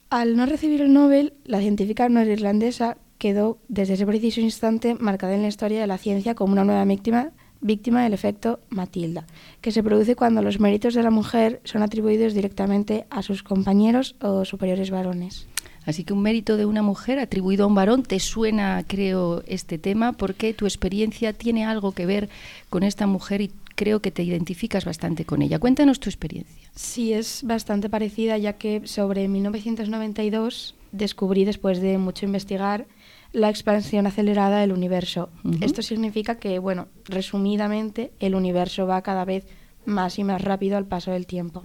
Al 0.09 0.37
no 0.37 0.45
recibir 0.45 0.81
el 0.81 0.93
Nobel, 0.93 1.33
la 1.43 1.59
científica 1.59 2.07
norirlandesa 2.07 2.97
quedó 3.17 3.57
desde 3.67 3.95
ese 3.95 4.05
preciso 4.05 4.41
instante 4.41 4.93
marcada 4.93 5.35
en 5.35 5.41
la 5.41 5.47
historia 5.47 5.81
de 5.81 5.87
la 5.87 5.97
ciencia 5.97 6.35
como 6.35 6.53
una 6.53 6.63
nueva 6.63 6.85
víctima, 6.85 7.31
víctima 7.61 8.03
del 8.03 8.13
efecto 8.13 8.59
Matilda, 8.69 9.25
que 9.61 9.71
se 9.71 9.81
produce 9.81 10.15
cuando 10.15 10.43
los 10.43 10.59
méritos 10.59 10.93
de 10.93 11.03
la 11.03 11.11
mujer 11.11 11.61
son 11.63 11.81
atribuidos 11.81 12.33
directamente 12.33 13.07
a 13.09 13.23
sus 13.23 13.41
compañeros 13.41 14.15
o 14.21 14.45
superiores 14.45 14.91
varones. 14.91 15.47
Así 15.85 16.03
que 16.03 16.13
un 16.13 16.21
mérito 16.21 16.57
de 16.57 16.65
una 16.65 16.81
mujer 16.81 17.19
atribuido 17.19 17.65
a 17.65 17.67
un 17.67 17.75
varón, 17.75 18.03
te 18.03 18.19
suena, 18.19 18.83
creo, 18.87 19.43
este 19.47 19.77
tema, 19.77 20.13
porque 20.13 20.53
tu 20.53 20.65
experiencia 20.65 21.33
tiene 21.33 21.65
algo 21.65 21.91
que 21.91 22.05
ver 22.05 22.29
con 22.69 22.83
esta 22.83 23.07
mujer 23.07 23.41
y 23.41 23.51
creo 23.75 23.99
que 23.99 24.11
te 24.11 24.23
identificas 24.23 24.85
bastante 24.85 25.25
con 25.25 25.41
ella. 25.41 25.59
Cuéntanos 25.59 25.99
tu 25.99 26.09
experiencia. 26.09 26.69
Sí, 26.75 27.13
es 27.13 27.43
bastante 27.43 27.89
parecida, 27.89 28.37
ya 28.37 28.53
que 28.53 28.81
sobre 28.85 29.27
1992 29.27 30.75
descubrí, 30.91 31.45
después 31.45 31.81
de 31.81 31.97
mucho 31.97 32.25
investigar, 32.25 32.87
la 33.33 33.49
expansión 33.49 34.07
acelerada 34.07 34.61
del 34.61 34.71
universo. 34.71 35.29
Esto 35.59 35.81
significa 35.81 36.35
que, 36.39 36.57
bueno, 36.57 36.87
resumidamente, 37.03 38.11
el 38.19 38.33
universo 38.33 38.87
va 38.87 39.01
cada 39.01 39.25
vez 39.25 39.45
más 39.45 39.64
y 39.85 40.23
más 40.23 40.41
rápido 40.41 40.77
al 40.77 40.85
paso 40.85 41.11
del 41.11 41.25
tiempo. 41.27 41.63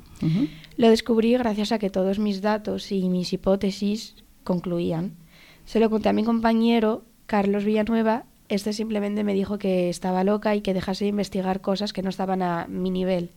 Lo 0.77 0.89
descubrí 0.89 1.33
gracias 1.33 1.73
a 1.73 1.79
que 1.79 1.91
todos 1.91 2.19
mis 2.19 2.41
datos 2.41 2.93
y 2.93 3.09
mis 3.09 3.33
hipótesis 3.33 4.17
concluían. 4.45 5.17
Se 5.65 5.81
lo 5.81 5.91
conté 5.91 6.09
a 6.09 6.13
mi 6.13 6.25
compañero, 6.25 7.05
Carlos 7.27 7.65
Villanueva. 7.65 8.25
Este 8.49 8.73
simplemente 8.73 9.23
me 9.23 9.35
dijo 9.35 9.59
que 9.59 9.89
estaba 9.89 10.25
loca 10.25 10.57
y 10.57 10.61
que 10.61 10.75
dejase 10.75 11.05
de 11.05 11.11
investigar 11.11 11.61
cosas 11.61 11.93
que 11.93 12.03
no 12.03 12.09
estaban 12.09 12.43
a 12.43 12.67
mi 12.69 12.91
nivel, 12.91 13.31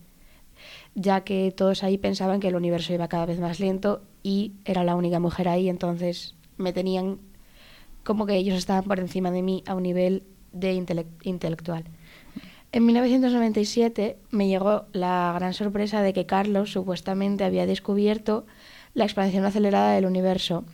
ya 0.94 1.22
que 1.22 1.52
todos 1.56 1.84
ahí 1.84 1.98
pensaban 1.98 2.40
que 2.40 2.48
el 2.48 2.56
universo 2.56 2.92
iba 2.92 3.06
cada 3.08 3.26
vez 3.26 3.38
más 3.38 3.60
lento 3.60 4.02
y 4.22 4.52
era 4.64 4.82
la 4.82 4.96
única 4.96 5.20
mujer 5.20 5.48
ahí, 5.48 5.68
entonces 5.68 6.34
me 6.56 6.72
tenían 6.72 7.18
como 8.02 8.26
que 8.26 8.36
ellos 8.36 8.56
estaban 8.56 8.84
por 8.84 8.98
encima 8.98 9.30
de 9.30 9.42
mí 9.42 9.62
a 9.66 9.74
un 9.74 9.84
nivel 9.84 10.24
de 10.52 10.72
intelectual. 11.22 11.84
En 12.74 12.86
1997 12.86 14.16
me 14.32 14.48
llegó 14.48 14.86
la 14.92 15.32
gran 15.36 15.54
sorpresa 15.54 16.02
de 16.02 16.12
que 16.12 16.26
Carlos 16.26 16.72
supuestamente 16.72 17.44
había 17.44 17.66
descubierto 17.66 18.46
la 18.94 19.04
expansión 19.04 19.44
acelerada 19.44 19.92
del 19.92 20.06
universo. 20.06 20.64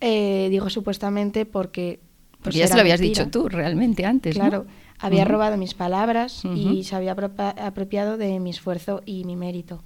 Eh, 0.00 0.48
digo 0.50 0.70
supuestamente 0.70 1.44
porque... 1.44 2.00
Pues 2.40 2.54
ya 2.54 2.66
se 2.66 2.76
lo 2.76 2.80
habías 2.80 2.98
dicho 2.98 3.28
tú 3.28 3.50
realmente 3.50 4.06
antes. 4.06 4.36
Claro, 4.36 4.64
había 4.98 5.26
robado 5.26 5.58
mis 5.58 5.74
palabras 5.74 6.46
y 6.46 6.82
se 6.84 6.96
había 6.96 7.12
apropiado 7.12 8.16
de 8.16 8.40
mi 8.40 8.48
esfuerzo 8.48 9.02
y 9.04 9.26
mi 9.26 9.36
mérito. 9.36 9.82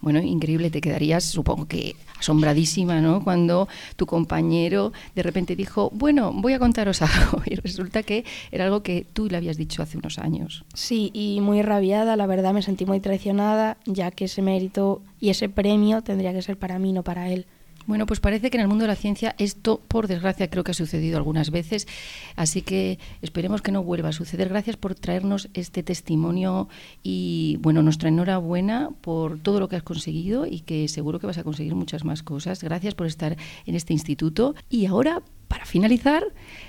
Bueno, 0.00 0.20
increíble, 0.20 0.70
te 0.70 0.80
quedarías, 0.80 1.24
supongo 1.24 1.66
que 1.66 1.94
asombradísima, 2.18 3.00
¿no? 3.00 3.22
Cuando 3.24 3.68
tu 3.96 4.06
compañero 4.06 4.92
de 5.14 5.22
repente 5.22 5.56
dijo, 5.56 5.90
bueno, 5.92 6.32
voy 6.34 6.52
a 6.52 6.58
contaros 6.58 7.02
algo, 7.02 7.42
y 7.46 7.54
resulta 7.56 8.02
que 8.02 8.24
era 8.50 8.64
algo 8.64 8.82
que 8.82 9.06
tú 9.12 9.28
le 9.28 9.36
habías 9.36 9.56
dicho 9.56 9.82
hace 9.82 9.98
unos 9.98 10.18
años. 10.18 10.64
Sí, 10.74 11.10
y 11.12 11.40
muy 11.40 11.62
rabiada, 11.62 12.16
la 12.16 12.26
verdad 12.26 12.52
me 12.52 12.62
sentí 12.62 12.86
muy 12.86 13.00
traicionada, 13.00 13.76
ya 13.86 14.10
que 14.10 14.26
ese 14.26 14.42
mérito 14.42 15.02
y 15.18 15.30
ese 15.30 15.48
premio 15.48 16.02
tendría 16.02 16.32
que 16.32 16.42
ser 16.42 16.56
para 16.56 16.78
mí, 16.78 16.92
no 16.92 17.02
para 17.02 17.30
él. 17.30 17.46
Bueno, 17.90 18.06
pues 18.06 18.20
parece 18.20 18.50
que 18.50 18.56
en 18.56 18.60
el 18.60 18.68
mundo 18.68 18.84
de 18.84 18.88
la 18.88 18.94
ciencia 18.94 19.34
esto, 19.36 19.80
por 19.88 20.06
desgracia, 20.06 20.48
creo 20.48 20.62
que 20.62 20.70
ha 20.70 20.74
sucedido 20.74 21.16
algunas 21.16 21.50
veces, 21.50 21.88
así 22.36 22.62
que 22.62 23.00
esperemos 23.20 23.62
que 23.62 23.72
no 23.72 23.82
vuelva 23.82 24.10
a 24.10 24.12
suceder. 24.12 24.48
Gracias 24.48 24.76
por 24.76 24.94
traernos 24.94 25.48
este 25.54 25.82
testimonio 25.82 26.68
y, 27.02 27.58
bueno, 27.62 27.82
nuestra 27.82 28.08
enhorabuena 28.08 28.90
por 29.00 29.40
todo 29.40 29.58
lo 29.58 29.68
que 29.68 29.74
has 29.74 29.82
conseguido 29.82 30.46
y 30.46 30.60
que 30.60 30.86
seguro 30.86 31.18
que 31.18 31.26
vas 31.26 31.38
a 31.38 31.42
conseguir 31.42 31.74
muchas 31.74 32.04
más 32.04 32.22
cosas. 32.22 32.62
Gracias 32.62 32.94
por 32.94 33.08
estar 33.08 33.36
en 33.66 33.74
este 33.74 33.92
instituto. 33.92 34.54
Y 34.68 34.86
ahora, 34.86 35.24
para 35.50 35.66
finalizar, 35.66 36.22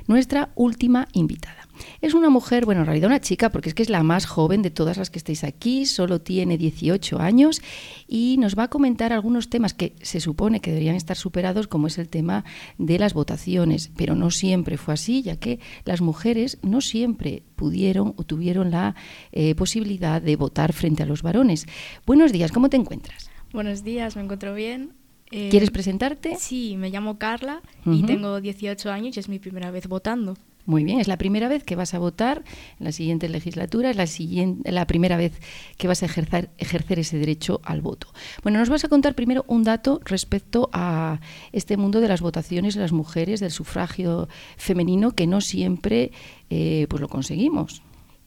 nuestra 0.08 0.50
última 0.56 1.08
invitada. 1.14 1.68
Es 2.02 2.16
una 2.16 2.32
mujer, 2.32 2.66
bueno, 2.66 2.82
en 2.82 2.88
realidad 2.88 3.10
una 3.10 3.22
chica, 3.22 3.52
porque 3.52 3.70
es 3.70 3.76
que 3.76 3.84
es 3.84 3.92
la 3.92 4.02
más 4.02 4.26
joven 4.26 4.64
de 4.64 4.72
todas 4.72 4.98
las 4.98 5.12
que 5.12 5.20
estáis 5.20 5.44
aquí, 5.44 5.86
solo 5.86 6.20
tiene 6.20 6.58
18 6.58 7.20
años 7.20 7.62
y 8.08 8.38
nos 8.40 8.58
va 8.58 8.64
a 8.64 8.68
comentar 8.70 9.14
algunos 9.14 9.52
temas 9.52 9.76
que 9.76 9.94
se 10.02 10.20
supone 10.20 10.62
que 10.62 10.72
deberían 10.72 10.96
estar 10.96 11.16
superados, 11.16 11.68
como 11.68 11.86
es 11.86 12.00
el 12.00 12.10
tema 12.10 12.44
de 12.80 12.98
las 12.98 13.14
votaciones, 13.14 13.92
pero 13.96 14.16
no 14.16 14.32
siempre 14.32 14.78
fue 14.78 14.96
así, 14.96 15.22
ya 15.22 15.36
que 15.36 15.60
las 15.86 16.02
mujeres 16.02 16.58
no 16.64 16.82
siempre 16.82 17.44
pudieron 17.56 18.16
o 18.18 18.24
tuvieron 18.24 18.72
la 18.72 18.96
eh, 19.32 19.54
posibilidad 19.54 20.24
de 20.24 20.36
votar 20.38 20.74
frente 20.74 21.04
a 21.04 21.06
los 21.06 21.22
varones. 21.22 21.68
Buenos 22.08 22.32
días, 22.32 22.52
¿cómo 22.52 22.68
te 22.68 22.78
encuentras? 22.78 23.30
Buenos 23.54 23.84
días, 23.84 24.16
me 24.16 24.24
encuentro 24.24 24.56
bien. 24.56 25.01
Eh, 25.32 25.50
¿Quieres 25.50 25.72
presentarte? 25.72 26.36
Sí, 26.38 26.76
me 26.78 26.90
llamo 26.90 27.18
Carla 27.18 27.62
y 27.86 28.04
tengo 28.04 28.42
18 28.42 28.92
años 28.92 29.16
y 29.16 29.20
es 29.20 29.30
mi 29.30 29.40
primera 29.40 29.72
vez 29.72 29.88
votando. 29.88 30.36
Muy 30.66 30.84
bien, 30.84 31.00
es 31.00 31.08
la 31.08 31.18
primera 31.18 31.48
vez 31.48 31.64
que 31.64 31.76
vas 31.76 31.94
a 31.94 32.00
votar 32.00 32.44
en 32.80 32.86
la 32.86 32.92
siguiente 32.92 33.28
legislatura, 33.30 33.90
es 33.90 33.96
la, 33.96 34.06
siguiente, 34.06 34.72
la 34.72 34.86
primera 34.86 35.18
vez 35.18 35.34
que 35.78 35.88
vas 35.88 36.04
a 36.04 36.06
ejercer, 36.06 36.52
ejercer 36.58 37.00
ese 37.00 37.18
derecho 37.18 37.62
al 37.64 37.82
voto. 37.82 38.08
Bueno, 38.44 38.60
nos 38.60 38.70
vas 38.70 38.86
a 38.86 38.88
contar 38.88 39.16
primero 39.16 39.44
un 39.48 39.64
dato 39.64 40.00
respecto 40.06 40.70
a 40.72 41.20
este 41.52 41.78
mundo 41.78 42.00
de 42.00 42.10
las 42.10 42.22
votaciones 42.22 42.76
de 42.76 42.82
las 42.82 42.92
mujeres, 42.92 43.40
del 43.40 43.52
sufragio 43.52 44.30
femenino, 44.58 45.12
que 45.12 45.26
no 45.26 45.42
siempre 45.42 46.12
eh, 46.50 46.86
pues 46.90 47.02
lo 47.02 47.08
conseguimos. 47.08 47.82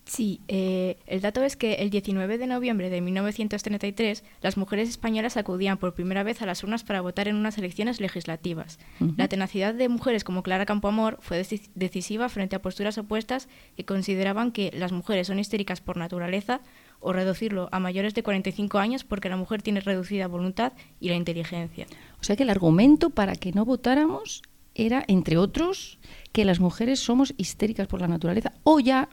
Sí, 0.07 0.43
eh, 0.49 0.99
el 1.07 1.23
dato 1.23 1.43
es 1.43 1.57
que 1.57 1.75
el 1.75 1.89
19 1.89 2.37
de 2.37 2.47
noviembre 2.47 2.91
de 2.91 3.01
1933 3.01 4.23
las 4.43 4.59
mujeres 4.59 4.91
españolas 4.91 5.39
acudían 5.39 5.79
por 5.79 5.95
primera 5.95 6.23
vez 6.23 6.43
a 6.43 6.47
las 6.47 6.63
urnas 6.63 6.85
para 6.85 7.01
votar 7.01 7.27
en 7.27 7.37
unas 7.37 7.57
elecciones 7.57 8.01
legislativas. 8.01 8.79
La 9.17 9.29
tenacidad 9.29 9.73
de 9.73 9.89
mujeres 9.89 10.23
como 10.23 10.43
Clara 10.43 10.67
Campoamor 10.67 11.19
fue 11.21 11.43
decisiva 11.75 12.29
frente 12.29 12.55
a 12.55 12.63
posturas 12.63 12.99
opuestas 12.99 13.49
que 13.77 13.87
consideraban 13.87 14.53
que 14.53 14.71
las 14.75 14.93
mujeres 14.93 15.29
son 15.29 15.39
histéricas 15.39 15.81
por 15.81 15.97
naturaleza 15.97 16.61
o 17.01 17.13
reducirlo 17.13 17.69
a 17.73 17.81
mayores 17.81 18.15
de 18.15 18.23
45 18.23 18.79
años 18.79 19.05
porque 19.05 19.31
la 19.31 19.37
mujer 19.37 19.63
tiene 19.63 19.81
reducida 19.81 20.27
voluntad 20.27 20.75
y 21.01 21.09
la 21.09 21.15
inteligencia. 21.15 21.87
O 22.21 22.25
sea 22.25 22.37
que 22.37 22.43
el 22.43 22.51
argumento 22.51 23.11
para 23.11 23.37
que 23.37 23.53
no 23.53 23.65
votáramos 23.65 24.43
era, 24.75 25.05
entre 25.09 25.39
otros, 25.39 25.99
que 26.33 26.45
las 26.45 26.61
mujeres 26.61 27.01
somos 27.01 27.33
histéricas 27.39 27.87
por 27.87 28.01
la 28.01 28.09
naturaleza 28.09 28.53
o 28.65 28.81
ya 28.81 29.09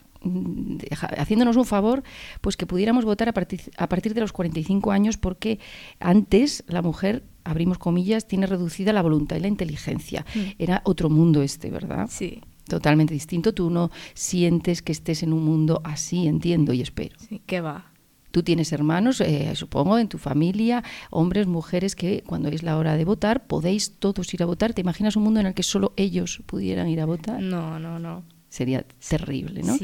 haciéndonos 1.17 1.57
un 1.57 1.65
favor, 1.65 2.03
pues 2.41 2.57
que 2.57 2.65
pudiéramos 2.65 3.05
votar 3.05 3.29
a 3.29 3.33
partir, 3.33 3.61
a 3.77 3.87
partir 3.89 4.13
de 4.13 4.21
los 4.21 4.31
45 4.31 4.91
años, 4.91 5.17
porque 5.17 5.59
antes 5.99 6.63
la 6.67 6.81
mujer, 6.81 7.23
abrimos 7.43 7.77
comillas, 7.77 8.27
tiene 8.27 8.45
reducida 8.45 8.93
la 8.93 9.01
voluntad 9.01 9.35
y 9.37 9.39
la 9.39 9.47
inteligencia. 9.47 10.25
Mm. 10.35 10.39
Era 10.59 10.81
otro 10.85 11.09
mundo 11.09 11.41
este, 11.41 11.69
¿verdad? 11.69 12.07
Sí. 12.09 12.41
Totalmente 12.67 13.13
distinto. 13.13 13.53
Tú 13.53 13.69
no 13.69 13.91
sientes 14.13 14.81
que 14.81 14.91
estés 14.91 15.23
en 15.23 15.33
un 15.33 15.43
mundo 15.43 15.81
así, 15.83 16.27
entiendo 16.27 16.71
y 16.73 16.81
espero. 16.81 17.15
Sí, 17.19 17.41
¿qué 17.45 17.59
va? 17.59 17.91
Tú 18.29 18.43
tienes 18.43 18.71
hermanos, 18.71 19.19
eh, 19.19 19.51
supongo, 19.55 19.97
en 19.97 20.07
tu 20.07 20.17
familia, 20.17 20.83
hombres, 21.09 21.47
mujeres, 21.47 21.97
que 21.97 22.23
cuando 22.25 22.47
es 22.47 22.63
la 22.63 22.77
hora 22.77 22.95
de 22.95 23.03
votar 23.03 23.45
podéis 23.45 23.97
todos 23.99 24.33
ir 24.33 24.41
a 24.41 24.45
votar. 24.45 24.73
¿Te 24.73 24.79
imaginas 24.79 25.17
un 25.17 25.23
mundo 25.23 25.41
en 25.41 25.47
el 25.47 25.53
que 25.53 25.63
solo 25.63 25.91
ellos 25.97 26.41
pudieran 26.45 26.87
ir 26.87 27.01
a 27.01 27.05
votar? 27.05 27.41
No, 27.41 27.77
no, 27.77 27.99
no 27.99 28.23
sería 28.51 28.85
terrible, 29.07 29.63
¿no? 29.63 29.77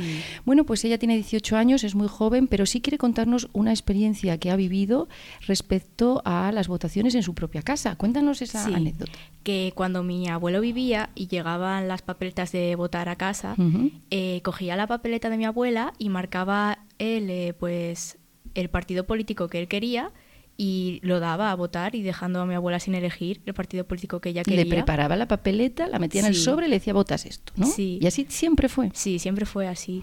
Bueno, 0.44 0.66
pues 0.66 0.84
ella 0.84 0.98
tiene 0.98 1.16
18 1.16 1.56
años, 1.56 1.86
es 1.86 1.96
muy 1.96 2.10
joven, 2.10 2.48
pero 2.48 2.66
sí 2.66 2.82
quiere 2.82 2.98
contarnos 2.98 3.48
una 3.54 3.72
experiencia 3.72 4.38
que 4.40 4.52
ha 4.52 4.58
vivido 4.58 5.08
respecto 5.48 6.22
a 6.26 6.52
las 6.52 6.68
votaciones 6.68 7.16
en 7.16 7.24
su 7.24 7.34
propia 7.34 7.62
casa. 7.62 7.96
Cuéntanos 7.96 8.42
esa 8.42 8.66
anécdota. 8.66 9.14
Que 9.44 9.72
cuando 9.74 10.04
mi 10.04 10.28
abuelo 10.28 10.60
vivía 10.60 11.12
y 11.16 11.28
llegaban 11.28 11.88
las 11.88 12.02
papeletas 12.02 12.52
de 12.52 12.76
votar 12.76 13.08
a 13.08 13.16
casa, 13.16 13.56
eh, 14.12 14.42
cogía 14.44 14.76
la 14.76 14.86
papeleta 14.86 15.30
de 15.30 15.38
mi 15.38 15.46
abuela 15.46 15.94
y 15.98 16.10
marcaba 16.10 16.80
él, 17.00 17.30
eh, 17.30 17.54
pues, 17.58 18.18
el 18.54 18.70
partido 18.70 19.06
político 19.06 19.48
que 19.48 19.60
él 19.60 19.70
quería 19.70 20.12
y 20.58 21.00
lo 21.04 21.20
daba 21.20 21.52
a 21.52 21.56
votar 21.56 21.94
y 21.96 22.02
dejando 22.02 22.42
a 22.42 22.46
mi 22.46 22.56
abuela 22.56 22.80
sin 22.80 22.96
elegir 22.96 23.42
el 23.46 23.54
partido 23.54 23.86
político 23.86 24.20
que 24.20 24.30
ella 24.30 24.44
quería. 24.44 24.64
Le 24.64 24.70
preparaba 24.70 25.16
la 25.16 25.28
papeleta, 25.28 25.88
la 25.88 26.00
metía 26.00 26.22
en 26.22 26.28
el 26.28 26.36
sobre 26.36 26.66
y 26.66 26.70
le 26.70 26.78
decía 26.78 26.94
votas 26.94 27.28
esto, 27.28 27.54
¿no? 27.56 27.68
Sí. 27.68 28.00
Y 28.02 28.08
así 28.08 28.26
siempre 28.28 28.68
fue. 28.68 28.90
Sí, 28.94 29.20
siempre 29.20 29.46
fue 29.46 29.68
así. 29.68 30.02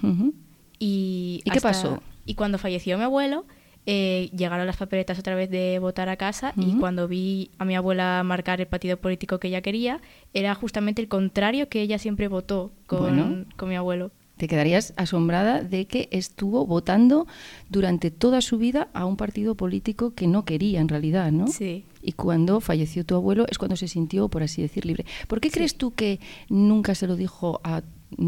¿Y, 0.78 1.42
qué 1.52 1.60
pasó? 1.60 2.00
Y 2.24 2.34
cuando 2.34 2.58
falleció 2.58 2.96
mi 2.96 3.04
abuelo, 3.04 3.46
eh, 3.86 4.30
llegaron 4.34 4.66
las 4.66 4.76
papeletas 4.76 5.18
otra 5.18 5.34
vez 5.34 5.50
de 5.50 5.78
votar 5.80 6.08
a 6.08 6.16
casa 6.16 6.54
y 6.56 6.76
cuando 6.78 7.08
vi 7.08 7.50
a 7.58 7.64
mi 7.64 7.74
abuela 7.74 8.22
marcar 8.24 8.60
el 8.60 8.68
partido 8.68 8.96
político 8.96 9.40
que 9.40 9.48
ella 9.48 9.60
quería, 9.60 10.00
era 10.34 10.54
justamente 10.54 11.02
el 11.02 11.08
contrario 11.08 11.68
que 11.68 11.82
ella 11.82 11.98
siempre 11.98 12.28
votó 12.28 12.72
con, 12.86 13.48
con 13.56 13.68
mi 13.68 13.74
abuelo. 13.74 14.12
Te 14.36 14.48
quedarías 14.48 14.94
asombrada 14.96 15.62
de 15.62 15.86
que 15.86 16.08
estuvo 16.10 16.66
votando 16.66 17.26
durante 17.68 18.10
toda 18.10 18.40
su 18.40 18.58
vida 18.58 18.88
a 18.92 19.06
un 19.06 19.16
partido 19.16 19.54
político 19.54 20.12
que 20.14 20.26
no 20.26 20.44
quería 20.44 20.80
en 20.80 20.88
realidad, 20.88 21.30
¿no? 21.30 21.46
Sí. 21.46 21.84
Y 22.02 22.12
cuando 22.12 22.60
falleció 22.60 23.04
tu 23.04 23.14
abuelo 23.14 23.46
es 23.48 23.58
cuando 23.58 23.76
se 23.76 23.88
sintió, 23.88 24.28
por 24.28 24.42
así 24.42 24.60
decir, 24.60 24.86
libre. 24.86 25.06
¿Por 25.28 25.40
qué 25.40 25.50
crees 25.50 25.76
tú 25.76 25.92
que 25.92 26.18
nunca 26.48 26.94
se 26.94 27.06
lo 27.06 27.16
dijo 27.16 27.60
a 27.62 27.82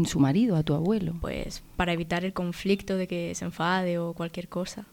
su 0.05 0.19
marido, 0.19 0.55
a 0.55 0.63
tu 0.63 0.73
abuelo? 0.73 1.15
Pues 1.19 1.61
para 1.75 1.93
evitar 1.93 2.23
el 2.23 2.33
conflicto 2.33 2.95
de 2.95 3.07
que 3.07 3.35
se 3.35 3.45
enfade 3.45 3.99
o 3.99 4.13
cualquier 4.13 4.47
cosa. 4.47 4.85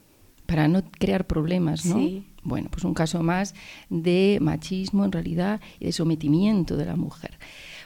Para 0.47 0.69
no 0.69 0.83
crear 0.99 1.27
problemas, 1.27 1.87
¿no? 1.87 1.97
Sí. 1.97 2.27
Bueno, 2.43 2.69
pues 2.71 2.85
un 2.85 2.93
caso 2.93 3.23
más 3.23 3.55
de 3.89 4.39
machismo 4.43 5.05
en 5.05 5.13
realidad 5.13 5.61
y 5.81 5.87
de 5.87 5.93
sometimiento 5.93 6.77
de 6.77 6.85
la 6.85 6.97
mujer. 6.97 7.34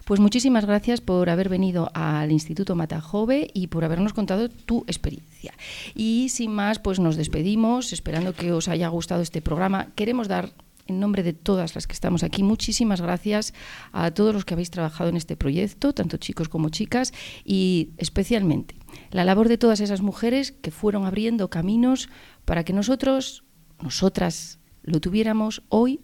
Pues 0.08 0.20
muchísimas 0.20 0.64
gracias 0.64 1.02
por 1.02 1.28
haber 1.28 1.50
venido 1.50 1.90
al 1.92 2.32
Instituto 2.32 2.74
Matajove 2.74 3.50
y 3.52 3.66
por 3.66 3.84
habernos 3.84 4.14
contado 4.14 4.48
tu 4.48 4.82
experiencia. 4.86 5.52
Y 5.94 6.30
sin 6.30 6.50
más, 6.50 6.78
pues 6.78 6.98
nos 6.98 7.16
despedimos, 7.16 7.92
esperando 7.92 8.32
que 8.32 8.52
os 8.52 8.68
haya 8.68 8.88
gustado 8.88 9.20
este 9.20 9.42
programa. 9.42 9.88
Queremos 9.96 10.26
dar 10.26 10.54
en 10.86 10.98
nombre 10.98 11.22
de 11.22 11.34
todas 11.34 11.74
las 11.74 11.86
que 11.86 11.92
estamos 11.92 12.22
aquí, 12.22 12.42
muchísimas 12.42 13.02
gracias 13.02 13.52
a 13.92 14.10
todos 14.10 14.32
los 14.32 14.46
que 14.46 14.54
habéis 14.54 14.70
trabajado 14.70 15.10
en 15.10 15.18
este 15.18 15.36
proyecto, 15.36 15.92
tanto 15.92 16.16
chicos 16.16 16.48
como 16.48 16.70
chicas, 16.70 17.12
y 17.44 17.90
especialmente 17.98 18.76
la 19.10 19.26
labor 19.26 19.50
de 19.50 19.58
todas 19.58 19.80
esas 19.80 20.00
mujeres 20.00 20.52
que 20.52 20.70
fueron 20.70 21.04
abriendo 21.04 21.50
caminos 21.50 22.08
para 22.46 22.64
que 22.64 22.72
nosotros, 22.72 23.44
nosotras, 23.82 24.58
lo 24.84 25.02
tuviéramos 25.02 25.64
hoy 25.68 26.00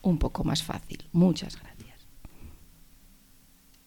un 0.00 0.18
poco 0.18 0.44
más 0.44 0.62
fácil. 0.62 1.08
Muchas 1.10 1.54
gracias. 1.56 1.67